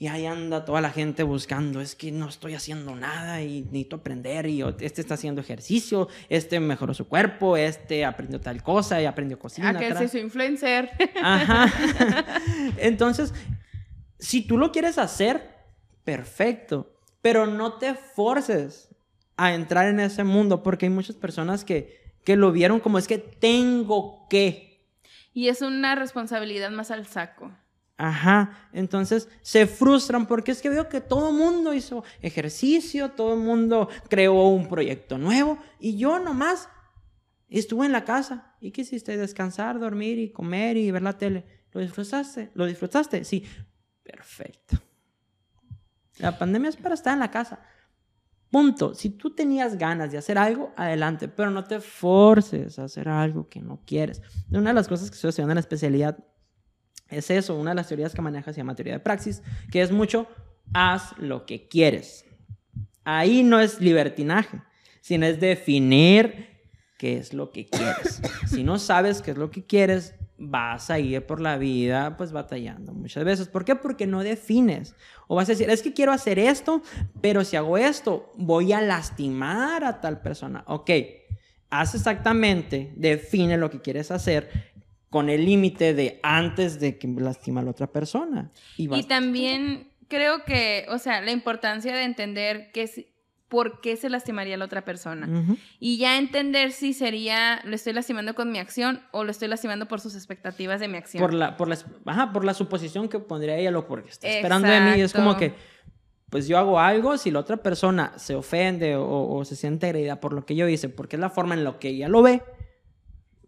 [0.01, 3.97] Y ahí anda toda la gente buscando, es que no estoy haciendo nada y necesito
[3.97, 9.05] aprender y este está haciendo ejercicio, este mejoró su cuerpo, este aprendió tal cosa y
[9.05, 9.77] aprendió cocina.
[9.77, 10.89] Que es su influencer.
[11.21, 11.69] Ajá.
[12.77, 13.33] Entonces,
[14.19, 15.58] si tú lo quieres hacer,
[16.09, 16.91] perfecto,
[17.21, 18.89] pero no te forces
[19.37, 23.07] a entrar en ese mundo porque hay muchas personas que, que lo vieron como es
[23.07, 24.87] que tengo que.
[25.33, 27.51] Y es una responsabilidad más al saco.
[27.97, 33.35] Ajá, entonces se frustran porque es que veo que todo el mundo hizo ejercicio, todo
[33.35, 36.69] el mundo creó un proyecto nuevo y yo nomás
[37.49, 38.55] estuve en la casa.
[38.61, 39.15] ¿Y qué hiciste?
[39.15, 41.45] Descansar, dormir y comer y ver la tele.
[41.71, 42.49] ¿Lo disfrutaste?
[42.55, 43.23] ¿Lo disfrutaste?
[43.23, 43.45] Sí,
[44.01, 44.79] perfecto.
[46.19, 47.59] La pandemia es para estar en la casa.
[48.51, 48.95] Punto.
[48.95, 53.47] Si tú tenías ganas de hacer algo, adelante, pero no te forces a hacer algo
[53.47, 54.21] que no quieres.
[54.51, 56.17] Una de las cosas que estoy haciendo en la especialidad
[57.09, 59.41] es eso, una de las teorías que maneja se llama teoría de praxis,
[59.71, 60.27] que es mucho,
[60.73, 62.25] haz lo que quieres.
[63.03, 64.61] Ahí no es libertinaje,
[65.01, 66.47] sino es definir
[66.97, 68.21] qué es lo que quieres.
[68.47, 72.31] Si no sabes qué es lo que quieres, vas a ir por la vida pues
[72.31, 73.47] batallando muchas veces.
[73.47, 73.75] ¿Por qué?
[73.75, 74.95] Porque no defines.
[75.27, 76.81] O vas a decir, es que quiero hacer esto,
[77.21, 80.63] pero si hago esto, voy a lastimar a tal persona.
[80.67, 80.89] Ok,
[81.69, 84.49] haz exactamente, define lo que quieres hacer
[85.09, 88.51] con el límite de antes de que lastima a la otra persona.
[88.77, 92.87] Y, también creo que, o sea, la importancia de entender que
[93.49, 95.57] por qué se lastimaría a la otra persona.
[95.79, 99.87] Y ya entender si sería, lo estoy lastimando con mi acción o lo estoy lastimando
[99.87, 101.19] por sus expectativas de mi acción.
[101.19, 104.67] Por la, por la, ajá, por la suposición que pondría ella, lo porque está esperando
[104.67, 105.01] de mí.
[105.01, 105.55] Es como que,
[106.29, 110.19] pues yo hago algo, si la otra persona se ofende o, o se siente agredida
[110.19, 112.43] por lo que yo hice, porque es la forma en la que ella lo ve,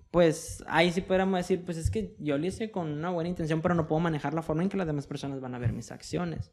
[0.09, 3.61] pues ahí sí podríamos decir, pues es que yo lo hice con una buena intención,
[3.61, 5.91] pero no puedo manejar la forma en que las demás personas van a ver mis
[5.91, 6.51] acciones.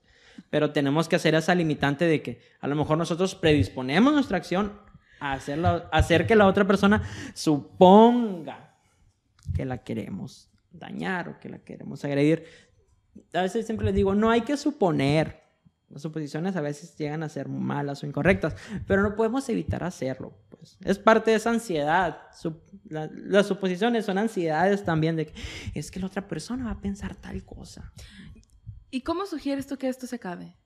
[0.50, 4.72] Pero tenemos que hacer esa limitante de que a lo mejor nosotros predisponemos nuestra acción
[5.20, 7.02] a, hacerlo, hacer que la otra persona
[7.34, 8.74] suponga
[9.54, 12.44] que la queremos dañar o que la queremos agredir.
[13.34, 15.42] A veces siempre les digo, no hay que suponer.
[15.90, 18.54] Las suposiciones a veces llegan a ser malas o incorrectas,
[18.86, 20.34] pero no podemos evitar hacerlo.
[20.50, 20.76] Pues.
[20.84, 22.18] Es parte de esa ansiedad.
[22.90, 25.34] las suposiciones son ansiedades también de que
[25.74, 27.92] es que la otra persona va a pensar tal cosa.
[28.90, 30.56] ¿Y cómo sugieres tú que esto se acabe?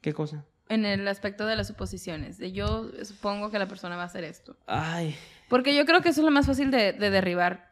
[0.00, 0.44] ¿Qué cosa?
[0.68, 2.38] En el aspecto de las suposiciones.
[2.38, 4.56] De yo supongo que la persona va a hacer esto.
[4.66, 5.16] Ay.
[5.48, 7.70] Porque yo creo que eso es lo más fácil de derribar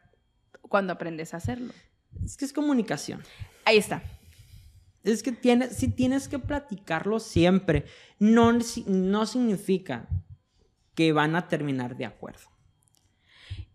[0.63, 1.73] cuando aprendes a hacerlo.
[2.25, 3.23] Es que es comunicación.
[3.65, 4.03] Ahí está.
[5.05, 7.85] Es que tienes, si tienes que platicarlo siempre.
[8.19, 8.53] No,
[8.87, 10.09] no significa
[10.95, 12.51] que van a terminar de acuerdo.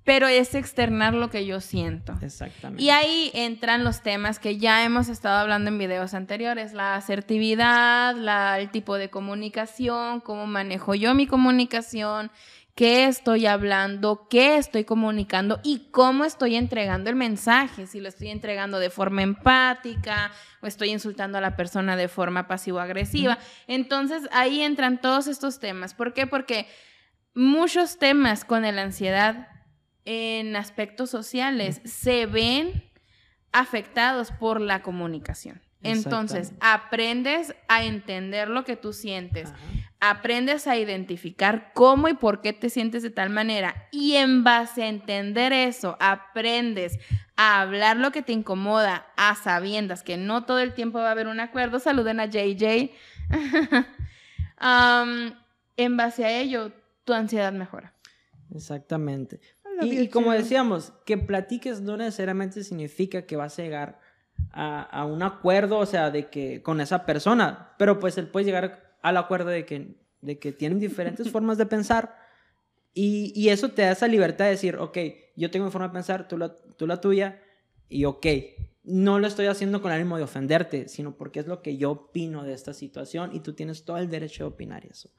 [0.03, 2.13] Pero es externar lo que yo siento.
[2.21, 2.83] Exactamente.
[2.83, 8.15] Y ahí entran los temas que ya hemos estado hablando en videos anteriores, la asertividad,
[8.15, 12.31] la, el tipo de comunicación, cómo manejo yo mi comunicación,
[12.75, 18.29] qué estoy hablando, qué estoy comunicando y cómo estoy entregando el mensaje, si lo estoy
[18.29, 20.31] entregando de forma empática
[20.61, 23.37] o estoy insultando a la persona de forma pasivo-agresiva.
[23.67, 25.93] Entonces ahí entran todos estos temas.
[25.93, 26.25] ¿Por qué?
[26.25, 26.67] Porque
[27.35, 29.49] muchos temas con la ansiedad
[30.05, 32.83] en aspectos sociales se ven
[33.51, 35.61] afectados por la comunicación.
[35.83, 39.51] Entonces, aprendes a entender lo que tú sientes,
[39.99, 44.83] aprendes a identificar cómo y por qué te sientes de tal manera y en base
[44.83, 46.99] a entender eso, aprendes
[47.35, 51.11] a hablar lo que te incomoda a sabiendas que no todo el tiempo va a
[51.11, 51.79] haber un acuerdo.
[51.79, 52.91] Saluden a JJ.
[55.77, 56.71] en base a ello,
[57.03, 57.93] tu ansiedad mejora.
[58.55, 59.39] Exactamente.
[59.81, 63.99] Y, como decíamos, que platiques no necesariamente significa que vas a llegar
[64.51, 68.95] a, un acuerdo, o sea, de que con esa persona, pero pues él puede llegar
[69.01, 72.15] al acuerdo de que, de que tienen diferentes formas de pensar
[72.93, 74.97] y, y, eso te da esa libertad de decir, ok,
[75.35, 77.41] yo tengo mi forma de pensar, tú la, tú la tuya,
[77.89, 78.25] y ok,
[78.83, 81.91] no lo estoy haciendo con el ánimo de ofenderte, sino porque es lo que yo
[81.91, 85.09] opino de esta situación y tú tienes todo el derecho de opinar eso.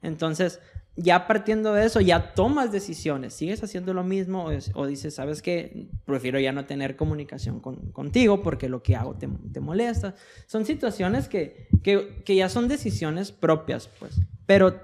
[0.00, 0.60] Entonces,
[0.96, 5.88] ya partiendo de eso, ya tomas decisiones, sigues haciendo lo mismo o, dices, sabes qué,
[6.06, 10.14] prefiero ya no tener comunicación contigo porque lo que hago te, molesta.
[10.46, 14.80] Son situaciones que, que, que ya son decisiones propias, pues, pero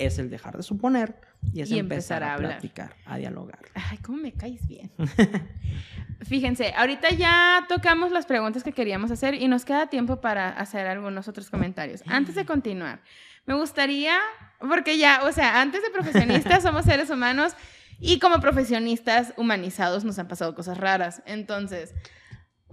[0.00, 1.14] es el dejar de suponer
[1.52, 2.52] y es empezar, a, hablar.
[2.52, 3.60] platicar, a dialogar.
[3.74, 4.90] Ay, cómo me caes bien.
[6.22, 10.86] Fíjense, ahorita ya tocamos las preguntas que queríamos hacer y nos queda tiempo para hacer
[10.86, 12.02] algunos otros comentarios.
[12.06, 13.02] Antes de continuar,
[13.46, 14.16] me gustaría,
[14.58, 17.54] porque ya, o sea, antes de profesionistas somos seres humanos
[17.98, 21.22] y como profesionistas humanizados nos han pasado cosas raras.
[21.26, 21.94] Entonces,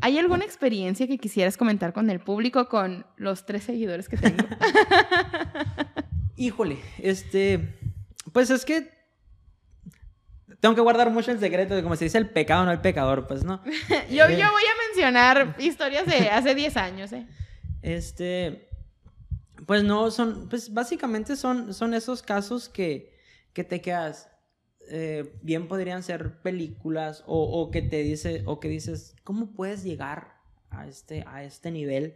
[0.01, 4.45] ¿hay alguna experiencia que quisieras comentar con el público, con los tres seguidores que tengo?
[6.37, 7.79] Híjole, este,
[8.31, 8.95] pues es que
[10.59, 13.27] tengo que guardar mucho el secreto de cómo se dice el pecado, no el pecador,
[13.27, 13.63] pues no.
[13.65, 17.27] yo, yo eh, voy a mencionar historias de hace 10 años, ¿eh?
[17.81, 18.69] Este,
[19.65, 23.17] pues no, son, pues básicamente son, son esos casos que,
[23.53, 24.29] que te quedas,
[24.89, 29.83] eh, bien podrían ser películas o, o, que te dice, o que dices, ¿cómo puedes
[29.83, 30.35] llegar
[30.69, 32.15] a este, a este nivel?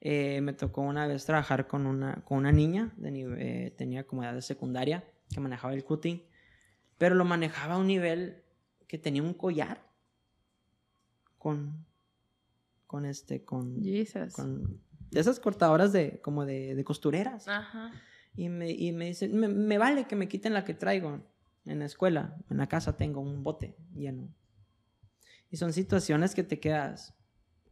[0.00, 4.34] Eh, me tocó una vez trabajar con una, con una niña, de tenía como edad
[4.34, 6.22] de secundaria, que manejaba el cutting
[6.98, 8.42] pero lo manejaba a un nivel
[8.88, 9.88] que tenía un collar
[11.38, 11.86] con,
[12.86, 13.80] con este, con,
[14.32, 14.80] con
[15.10, 17.46] de esas cortadoras de, como de, de costureras.
[17.48, 17.92] Ajá.
[18.36, 21.20] Y me, y me dice, me, vale que me quiten la que traigo
[21.64, 24.28] en la escuela, en la casa tengo un bote lleno.
[25.50, 27.14] Y son situaciones que te quedas,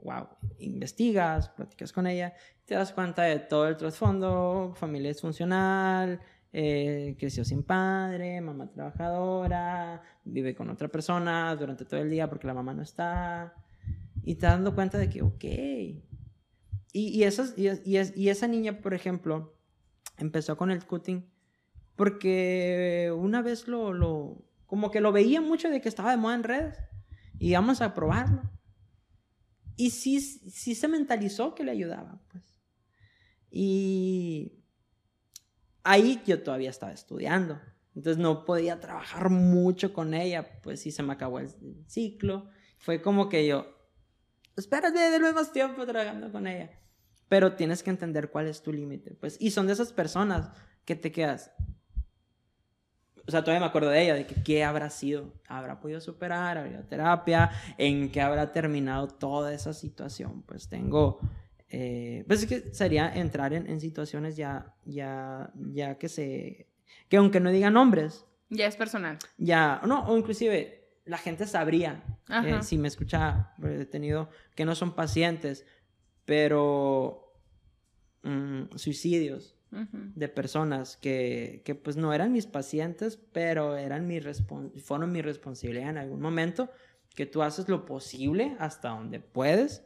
[0.02, 0.28] wow,
[0.58, 2.34] investigas, platicas con ella,
[2.64, 6.20] te das cuenta de todo el trasfondo, familia disfuncional,
[6.52, 12.46] eh, creció sin padre, mamá trabajadora, vive con otra persona durante todo el día porque
[12.46, 13.54] la mamá no está.
[14.22, 15.44] Y te dando cuenta de que, ok.
[16.92, 19.54] Y, esa niña, por ejemplo,
[20.16, 21.28] empezó con el cutting
[21.94, 26.36] porque una vez lo, lo, como que lo veía mucho de que estaba de moda
[26.36, 26.78] en redes
[27.38, 28.42] y vamos a probarlo.
[29.76, 32.44] Y sí, sí se mentalizó que le ayudaba, pues.
[33.50, 34.64] Y
[35.84, 37.60] ahí yo todavía estaba estudiando.
[37.94, 41.50] Entonces no podía trabajar mucho con ella, pues sí se me acabó el
[41.86, 42.50] ciclo.
[42.78, 43.66] Fue como que yo,
[44.56, 46.70] espérate, de más tiempo trabajando con ella.
[47.28, 49.36] Pero tienes que entender cuál es tu límite, pues.
[49.40, 50.50] Y son de esas personas
[50.84, 51.52] que te quedas.
[53.26, 55.32] O sea, todavía me acuerdo de ella, de que qué habrá sido.
[55.48, 56.58] ¿Habrá podido superar?
[56.58, 57.50] ¿Habrá terapia?
[57.76, 60.42] ¿En qué habrá terminado toda esa situación?
[60.42, 61.20] Pues tengo
[61.68, 66.68] eh, pues es que sería entrar en, situaciones ya, ya, ya que se,
[67.08, 68.24] que aunque no digan nombres.
[68.50, 69.18] Ya es personal.
[69.36, 72.04] Ya, no, o inclusive la gente sabría,
[72.44, 75.66] eh, si me escucha detenido, que no son pacientes,
[76.24, 77.34] pero
[78.22, 79.55] mm, suicidios
[79.92, 85.90] de personas que, que, pues no eran mis pacientes, pero eran mi fueron mi responsabilidad
[85.90, 86.70] en algún momento,
[87.14, 89.82] que tú haces lo posible hasta donde puedes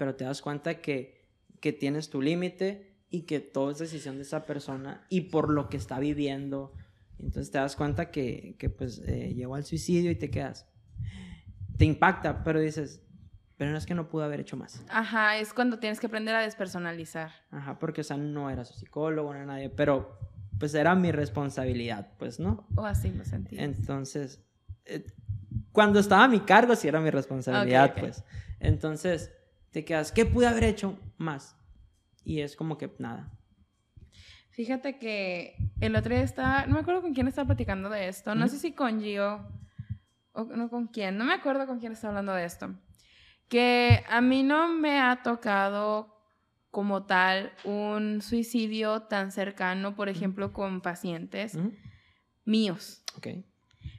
[0.00, 1.26] pero te das cuenta que,
[1.60, 5.68] que tienes tu límite y que todo es decisión de esa persona y por lo
[5.68, 6.72] que está viviendo.
[7.18, 10.66] Entonces te das cuenta que, que pues eh, llegó al suicidio y te quedas.
[11.76, 13.02] Te impacta, pero dices,
[13.60, 14.82] pero no es que no pudo haber hecho más.
[14.88, 17.30] Ajá, es cuando tienes que aprender a despersonalizar.
[17.50, 20.18] Ajá, porque o sea, no era su psicólogo, no era nadie, pero
[20.58, 22.66] pues era mi responsabilidad, pues, ¿no?
[22.74, 23.58] O así lo sentí.
[23.58, 24.42] Entonces,
[24.86, 25.04] eh,
[25.72, 28.24] cuando estaba a mi cargo, sí era mi responsabilidad, pues.
[28.60, 29.30] Entonces,
[29.72, 31.54] te quedas, ¿qué pude haber hecho más?
[32.24, 33.30] Y es como que nada.
[34.52, 38.34] Fíjate que el otro día estaba, no me acuerdo con quién estaba platicando de esto,
[38.34, 39.46] no sé si con Gio
[40.32, 42.74] o no con quién, no me acuerdo con quién estaba hablando de esto.
[43.50, 46.16] Que a mí no me ha tocado
[46.70, 51.58] como tal un suicidio tan cercano, por ejemplo, con pacientes
[52.44, 53.26] míos, Ok.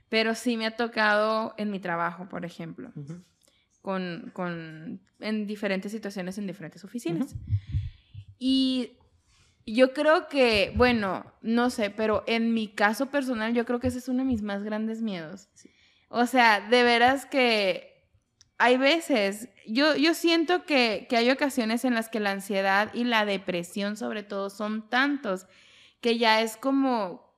[0.10, 2.92] pero sí me ha tocado en mi trabajo, por ejemplo.
[3.82, 7.36] con, con- en diferentes situaciones en diferentes oficinas.
[8.38, 8.94] Y
[9.66, 13.98] yo creo que, bueno, no sé, pero en mi caso personal yo creo que ese
[13.98, 15.50] es uno de mis más grandes miedos.
[15.56, 15.70] Sí.
[16.10, 17.91] O sea, de veras que
[18.62, 23.06] hay veces, yo, yo siento que, que hay ocasiones en las que la ansiedad y
[23.06, 25.48] la depresión sobre todo son tantos
[26.00, 27.36] que ya es como,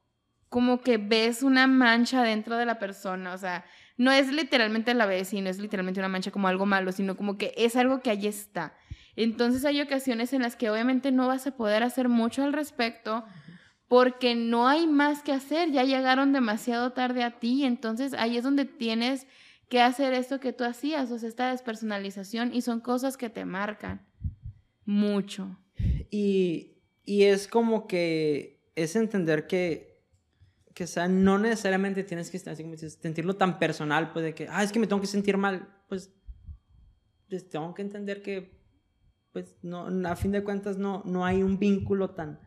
[0.49, 3.63] como que ves una mancha dentro de la persona, o sea,
[3.95, 7.15] no es literalmente la ves y no es literalmente una mancha como algo malo, sino
[7.15, 8.75] como que es algo que allí está.
[9.15, 13.23] Entonces hay ocasiones en las que obviamente no vas a poder hacer mucho al respecto
[13.87, 18.43] porque no hay más que hacer, ya llegaron demasiado tarde a ti, entonces ahí es
[18.43, 19.25] donde tienes
[19.73, 23.43] que hacer esto que tú hacías, o sea, esta despersonalización y son cosas que te
[23.43, 24.05] marcan
[24.85, 25.57] mucho.
[26.11, 29.99] Y, y es como que es entender que,
[30.75, 34.71] que o sea, no necesariamente tienes que sentirlo tan personal, pues de que, ah, es
[34.71, 36.13] que me tengo que sentir mal, pues,
[37.27, 38.61] pues tengo que entender que,
[39.31, 42.39] pues, no, a fin de cuentas no, no hay un vínculo tan,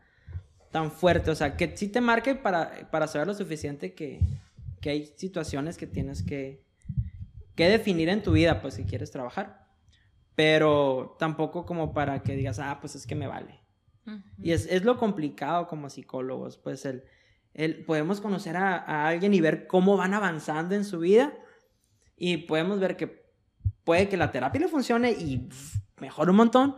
[0.71, 4.21] tan fuerte, o sea, que sí te marque para, para saber lo suficiente que,
[4.79, 6.65] que hay situaciones que tienes que,
[7.57, 9.67] que definir en tu vida, pues, si quieres trabajar.
[10.35, 13.59] Pero tampoco como para que digas, ah, pues es que me vale.
[14.41, 17.03] Y es, es lo complicado como psicólogos, pues el,
[17.53, 21.33] el podemos conocer a, a alguien y ver cómo van avanzando en su vida
[22.15, 23.27] y podemos ver que
[23.83, 26.77] puede que la terapia le funcione y pff, mejora un montón,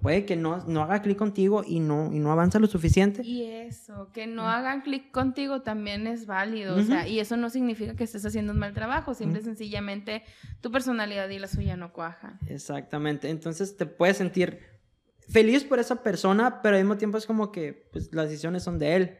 [0.00, 3.22] puede que no, no haga clic contigo y no, y no avanza lo suficiente.
[3.22, 7.50] Y eso, que no hagan clic contigo también es válido, o sea, y eso no
[7.50, 9.50] significa que estés haciendo un mal trabajo, simple y Ujú.
[9.50, 10.24] sencillamente
[10.60, 12.38] tu personalidad y la suya no cuajan.
[12.48, 14.60] Exactamente, entonces te puedes sentir
[15.28, 18.78] feliz por esa persona, pero al mismo tiempo es como que pues, las decisiones son
[18.78, 19.18] de él.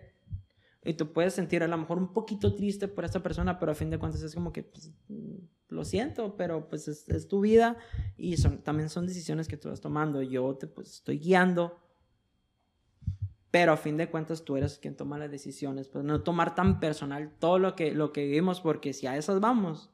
[0.86, 3.74] Y tú puedes sentir a lo mejor un poquito triste por esa persona, pero a
[3.74, 5.34] fin de cuentas es como que pues, mm,
[5.68, 7.76] lo siento, pero pues es, es tu vida
[8.16, 10.22] y son, también son decisiones que tú vas tomando.
[10.22, 11.76] Yo te pues, estoy guiando,
[13.50, 15.88] pero a fin de cuentas tú eres quien toma las decisiones.
[15.88, 19.40] Pues no tomar tan personal todo lo que, lo que vivimos, porque si a esas
[19.40, 19.90] vamos,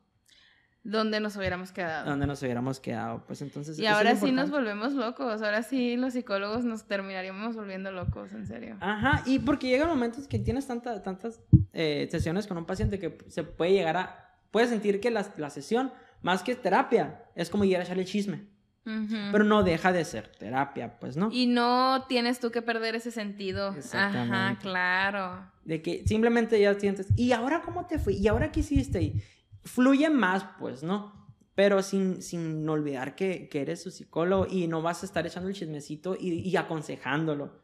[0.85, 2.11] Donde nos hubiéramos quedado.
[2.11, 3.23] ¿dónde nos hubiéramos quedado?
[3.27, 3.79] Pues entonces...
[3.79, 8.47] Y ahora sí nos volvemos locos, ahora sí los psicólogos nos terminaríamos volviendo locos, en
[8.47, 8.77] serio.
[8.81, 11.41] Ajá, y porque llegan momentos que tienes tanta- tantas
[11.73, 14.29] eh, sesiones con un paciente que se puede llegar a...
[14.51, 18.47] Puedes sentir que la, la sesión, más que terapia, es como llegar a echarle chisme.
[18.85, 19.15] Ujú.
[19.31, 21.29] Pero no deja de ser terapia, pues, ¿no?
[21.31, 23.77] Y no tienes tú que perder ese sentido.
[23.95, 25.49] Ajá, claro.
[25.65, 28.15] De que simplemente ya sientes, ¿y ahora cómo te fue?
[28.15, 29.01] ¿Y ahora qué hiciste?
[29.01, 29.23] Y
[29.65, 31.13] fluye más, pues, ¿no?
[31.55, 35.49] Pero sin, sin olvidar que, que eres su psicólogo y no vas a estar echando
[35.49, 37.61] el chismecito y, y aconsejándolo.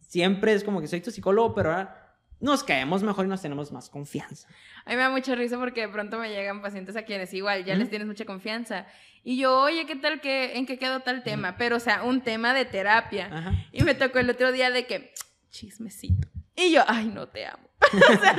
[0.00, 3.72] Siempre es como que soy tu psicólogo, pero ahora nos caemos mejor y nos tenemos
[3.72, 4.48] más confianza.
[4.84, 7.64] A mí me da mucha risa porque de pronto me llegan pacientes a quienes igual
[7.64, 8.86] ya les tienes mucha confianza.
[9.24, 11.56] Y yo, oye, ¿qué tal que, en qué quedó tal tema?
[11.58, 13.28] Pero, o sea, un tema de terapia.
[13.30, 13.52] Ajá.
[13.72, 15.12] Y me tocó el otro día de que,
[15.50, 16.28] chismecito.
[16.58, 17.68] Y yo, ay, no te amo.
[17.92, 18.36] O sea,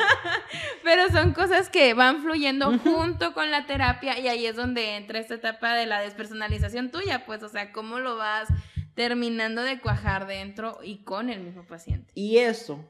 [0.84, 5.20] pero son cosas que van fluyendo junto con la terapia y ahí es donde entra
[5.20, 8.50] esta etapa de la despersonalización tuya, pues, o sea, cómo lo vas
[8.94, 12.12] terminando de cuajar dentro y con el mismo paciente.
[12.14, 12.84] Y eso,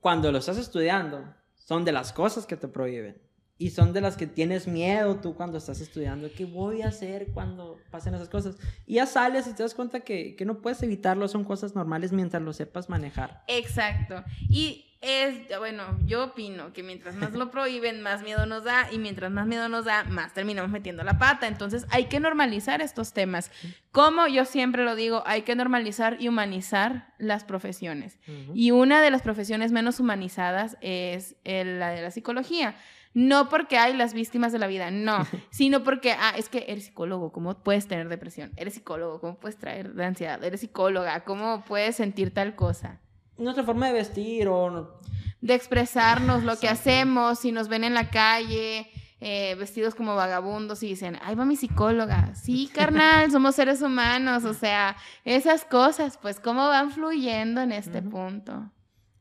[0.00, 3.22] cuando lo estás estudiando, son de las cosas que te prohíben.
[3.60, 6.30] Y son de las que tienes miedo tú cuando estás estudiando.
[6.34, 8.56] ¿Qué voy a hacer cuando pasen esas cosas?
[8.86, 11.28] Y ya sales y te das cuenta que, que no puedes evitarlo.
[11.28, 13.44] Son cosas normales mientras lo sepas manejar.
[13.48, 14.24] Exacto.
[14.48, 18.98] Y es, bueno, yo opino que mientras más lo prohíben, más miedo nos da y
[18.98, 21.46] mientras más miedo nos da, más terminamos metiendo la pata.
[21.46, 23.50] Entonces hay que normalizar estos temas.
[23.92, 28.18] Como yo siempre lo digo, hay que normalizar y humanizar las profesiones.
[28.26, 28.52] Ujú.
[28.54, 32.74] Y una de las profesiones menos humanizadas es el- la de la psicología.
[33.12, 36.84] No porque hay las víctimas de la vida, no, sino porque, ah, es que eres
[36.84, 38.52] psicólogo, ¿cómo puedes tener depresión?
[38.56, 40.42] Eres psicólogo, ¿cómo puedes traer de ansiedad?
[40.44, 43.00] Eres psicóloga, ¿cómo puedes sentir tal cosa?
[43.36, 45.00] Nuestra forma de vestir o...
[45.40, 48.90] De expresarnos lo que hacemos, si nos ven en la calle,
[49.22, 52.34] eh, vestidos como vagabundos y dicen, ahí va mi psicóloga.
[52.34, 58.02] Sí, carnal, somos seres humanos, o sea, esas cosas, pues, ¿cómo van fluyendo en este
[58.02, 58.70] punto?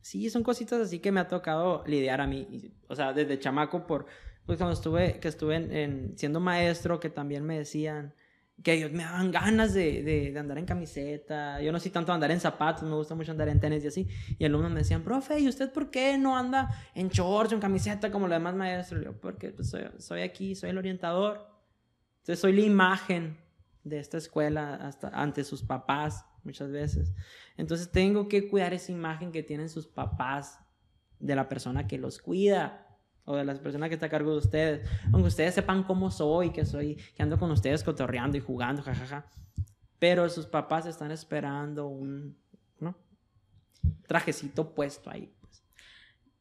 [0.01, 2.71] Sí, son cositas así que me ha tocado lidiar a mí.
[2.87, 4.05] O sea, desde chamaco, por,
[4.45, 8.13] pues cuando estuve, que estuve en, siendo maestro, que también me decían
[8.63, 11.61] que me daban ganas de, de, andar en camiseta.
[11.61, 14.07] Yo no sé tanto andar en zapatos, me gusta mucho andar en tenis y así.
[14.37, 18.11] Y alumnos me decían, profe, ¿y usted por qué no anda en shorts en camiseta
[18.11, 19.03] como los demás maestros?
[19.03, 21.47] yo, porque pues, soy, soy, aquí, soy el orientador.
[22.19, 23.37] Entonces, soy la imagen
[23.83, 27.13] de esta escuela hasta ante sus papás muchas veces.
[27.57, 30.59] Entonces tengo que cuidar esa imagen que tienen sus papás
[31.19, 32.87] de la persona que los cuida
[33.25, 34.89] o de las personas que está a cargo de ustedes.
[35.13, 39.29] Aunque ustedes sepan cómo soy, que soy, que ando con ustedes cotorreando y jugando, jajaja.
[39.99, 42.37] Pero sus papás están esperando un,
[42.79, 42.97] ¿no?
[44.07, 45.31] Trajecito puesto ahí.
[45.41, 45.63] Pues.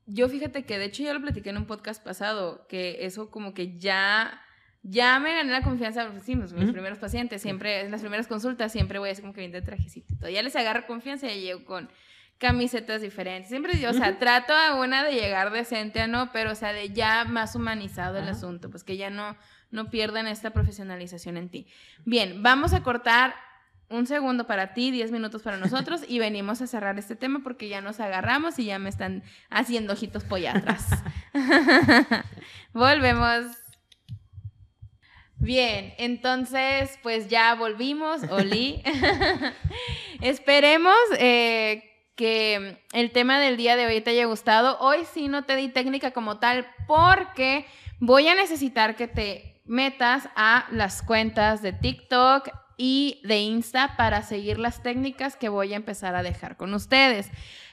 [0.07, 3.53] Yo fíjate que de hecho ya lo platiqué en un podcast pasado, que eso como
[3.53, 4.41] que ya
[4.83, 8.99] ya me gané la confianza, sí, mis, primeros pacientes, siempre, en las primeras consultas, siempre
[8.99, 10.29] voy a decir como que viene de trajecito.
[10.29, 11.89] Ya les agarro confianza y llego con
[12.39, 13.51] camisetas diferentes.
[13.51, 16.73] Siempre digo, o sea, trato a una de llegar decente a no, pero o sea,
[16.73, 19.37] de ya más humanizado el asunto, pues que ya no,
[19.71, 21.67] no pierdan esta profesionalización en ti.
[22.05, 23.35] Bien, vamos a cortar
[23.91, 27.69] un segundo para ti, diez minutos para nosotros y venimos a cerrar este tema porque
[27.69, 30.87] ya nos agarramos y ya me están haciendo ojitos pollatras.
[32.73, 33.47] Volvemos.
[35.41, 38.83] Bien, entonces pues ya volvimos, Oli.
[40.21, 41.85] Esperemos eh,
[42.17, 44.79] que el tema del día de hoy te haya gustado.
[44.81, 47.67] Hoy sí no te di técnica como tal porque
[48.01, 54.23] voy a necesitar que te metas a las cuentas de TikTok y de Insta para
[54.23, 57.31] seguir las técnicas que voy a empezar a dejar con ustedes.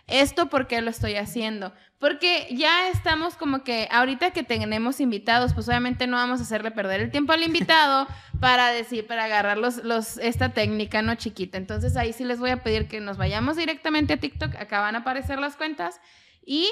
[0.08, 1.74] ¿Esto por qué lo estoy haciendo?
[2.00, 6.72] Porque ya estamos como que ahorita que tenemos invitados, pues obviamente no vamos a hacerle
[6.72, 8.08] perder el tiempo al invitado
[8.40, 11.16] para decir, para agarrar los, los, esta técnica, ¿no?
[11.16, 11.58] Chiquita.
[11.58, 14.96] Entonces ahí sí les voy a pedir que nos vayamos directamente a TikTok, acá van
[14.96, 16.02] a aparecer las cuentas
[16.46, 16.70] y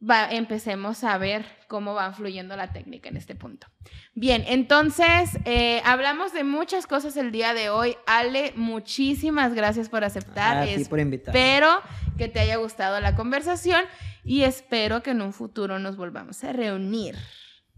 [0.00, 3.66] va, empecemos a ver cómo va fluyendo la técnica en este punto.
[4.14, 7.96] Bien, entonces eh, hablamos de muchas cosas el día de hoy.
[8.06, 10.58] Ale, muchísimas gracias por aceptar.
[10.58, 11.34] A ti por invitar.
[11.34, 11.80] Espero
[12.16, 13.82] que te haya gustado la conversación
[14.24, 17.16] y espero que en un futuro nos volvamos a reunir.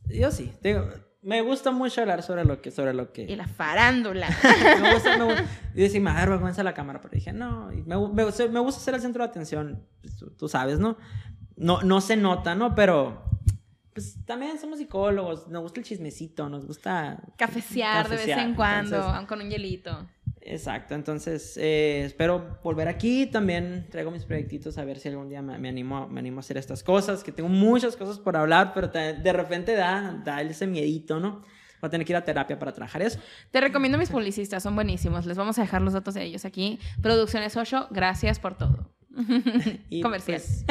[0.06, 0.88] Yo sí, digo,
[1.22, 2.70] me gusta mucho hablar sobre lo que...
[2.70, 3.22] Sobre lo que...
[3.22, 4.28] Y la farándula.
[4.80, 5.44] me gusta, me gusta.
[5.74, 8.94] Y decía, me da vergüenza la cámara, pero dije, no, me, me, me, gusta ser
[8.94, 10.96] el centro de atención, pues, tú sabes, ¿no?
[11.58, 12.74] No, no se nota, ¿no?
[12.74, 13.28] Pero
[13.98, 17.20] pues también somos psicólogos, nos gusta el chismecito, nos gusta...
[17.36, 20.06] Cafecear, de vez en cuando, con un hielito.
[20.40, 25.42] Exacto, entonces eh, espero volver aquí, también traigo mis proyectitos a ver si algún día
[25.42, 28.86] me, animo, me animo a hacer estas cosas, que tengo muchas cosas por hablar, pero
[28.86, 31.42] de repente da, da ese miedito, ¿no?
[31.80, 33.18] Voy a tener que ir a terapia para trabajar eso.
[33.50, 35.26] Te recomiendo mis publicistas, son buenísimos.
[35.26, 36.78] Les vamos a dejar los datos de ellos aquí.
[37.02, 38.97] Producciones 8, gracias por todo.
[39.90, 40.40] y Comercial.
[40.40, 40.64] Pues,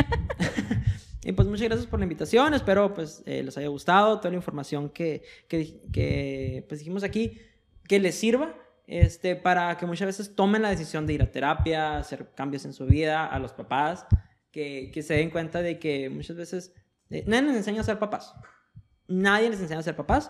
[1.24, 2.54] y pues muchas gracias por la invitación.
[2.54, 7.40] Espero pues eh, les haya gustado toda la información que, que, que, pues dijimos aquí,
[7.88, 8.56] que les sirva
[8.88, 12.74] este, para que muchas veces tomen la decisión de ir a terapia, hacer cambios en
[12.74, 14.06] su vida, a los papás,
[14.52, 16.74] que, que se den cuenta de que muchas veces
[17.10, 18.34] eh, nadie nos enseña a ser papás.
[19.08, 20.30] Nadie les enseña a ser papás,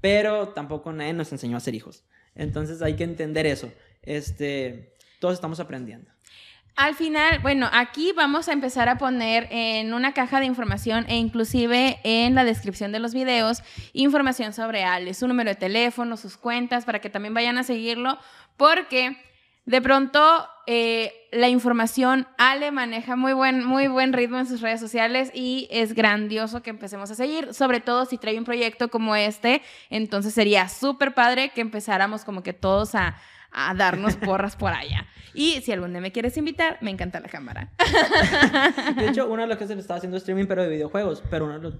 [0.00, 2.04] pero tampoco nadie nos enseñó a ser hijos.
[2.34, 3.72] Entonces hay que entender eso.
[4.02, 6.10] Este, todos estamos aprendiendo.
[6.74, 11.16] Al final, bueno, aquí vamos a empezar a poner en una caja de información e
[11.16, 13.62] inclusive en la descripción de los videos
[13.92, 18.18] información sobre Ale, su número de teléfono, sus cuentas, para que también vayan a seguirlo,
[18.56, 19.18] porque
[19.66, 24.80] de pronto eh, la información, Ale maneja muy buen, muy buen ritmo en sus redes
[24.80, 29.14] sociales y es grandioso que empecemos a seguir, sobre todo si trae un proyecto como
[29.14, 29.60] este,
[29.90, 33.16] entonces sería súper padre que empezáramos como que todos a
[33.52, 35.06] a darnos porras por allá.
[35.34, 37.72] Y si algún día me quieres invitar, me encanta la cámara.
[38.96, 41.22] De hecho, una de las cosas estaba haciendo streaming, pero de videojuegos.
[41.30, 41.72] Pero una de,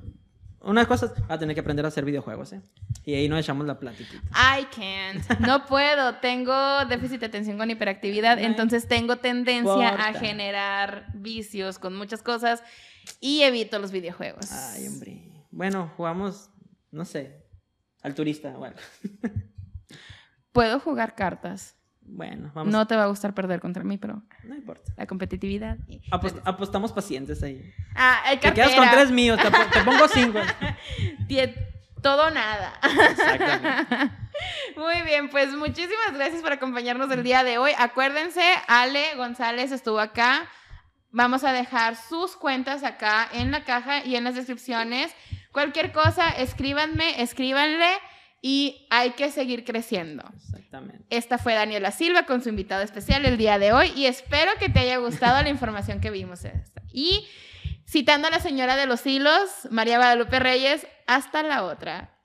[0.74, 2.62] las cosas, va a tener que aprender a hacer videojuegos, ¿eh?
[3.04, 4.22] Y ahí nos echamos la plática.
[4.30, 5.40] I can't.
[5.40, 6.16] No puedo.
[6.16, 12.62] Tengo déficit de atención con hiperactividad, entonces tengo tendencia a generar vicios con muchas cosas
[13.20, 14.50] y evito los videojuegos.
[14.52, 15.32] Ay, hombre.
[15.50, 16.48] Bueno, jugamos,
[16.90, 17.44] no sé,
[18.02, 18.76] al turista, bueno.
[20.53, 21.76] Puedo jugar cartas.
[22.05, 22.72] Bueno, vamos.
[22.72, 24.22] No te va a gustar perder contra mí, pero.
[24.44, 24.92] No importa.
[24.96, 25.78] La competitividad.
[26.44, 27.72] apostamos pacientes ahí.
[27.94, 30.40] Ah, hay Te quedas con tres míos, te, pongo cinco.
[32.03, 32.80] Todo nada.
[32.82, 34.11] Exactamente.
[34.76, 37.70] Muy bien, pues muchísimas gracias por acompañarnos el día de hoy.
[37.78, 40.48] Acuérdense, Ale González estuvo acá.
[41.11, 45.14] Vamos a dejar sus cuentas acá en la caja y en las descripciones.
[45.53, 47.90] Cualquier cosa, escríbanme, escríbanle
[48.43, 50.24] y hay que seguir creciendo.
[50.36, 51.07] Exactamente.
[51.11, 54.68] Esta fue Daniela Silva con su invitado especial el día de hoy y espero que
[54.68, 56.82] te haya gustado la información que vimos esta.
[56.93, 57.26] Y
[57.86, 62.18] citando a la señora de los hilos, María Guadalupe Reyes, hasta la otra.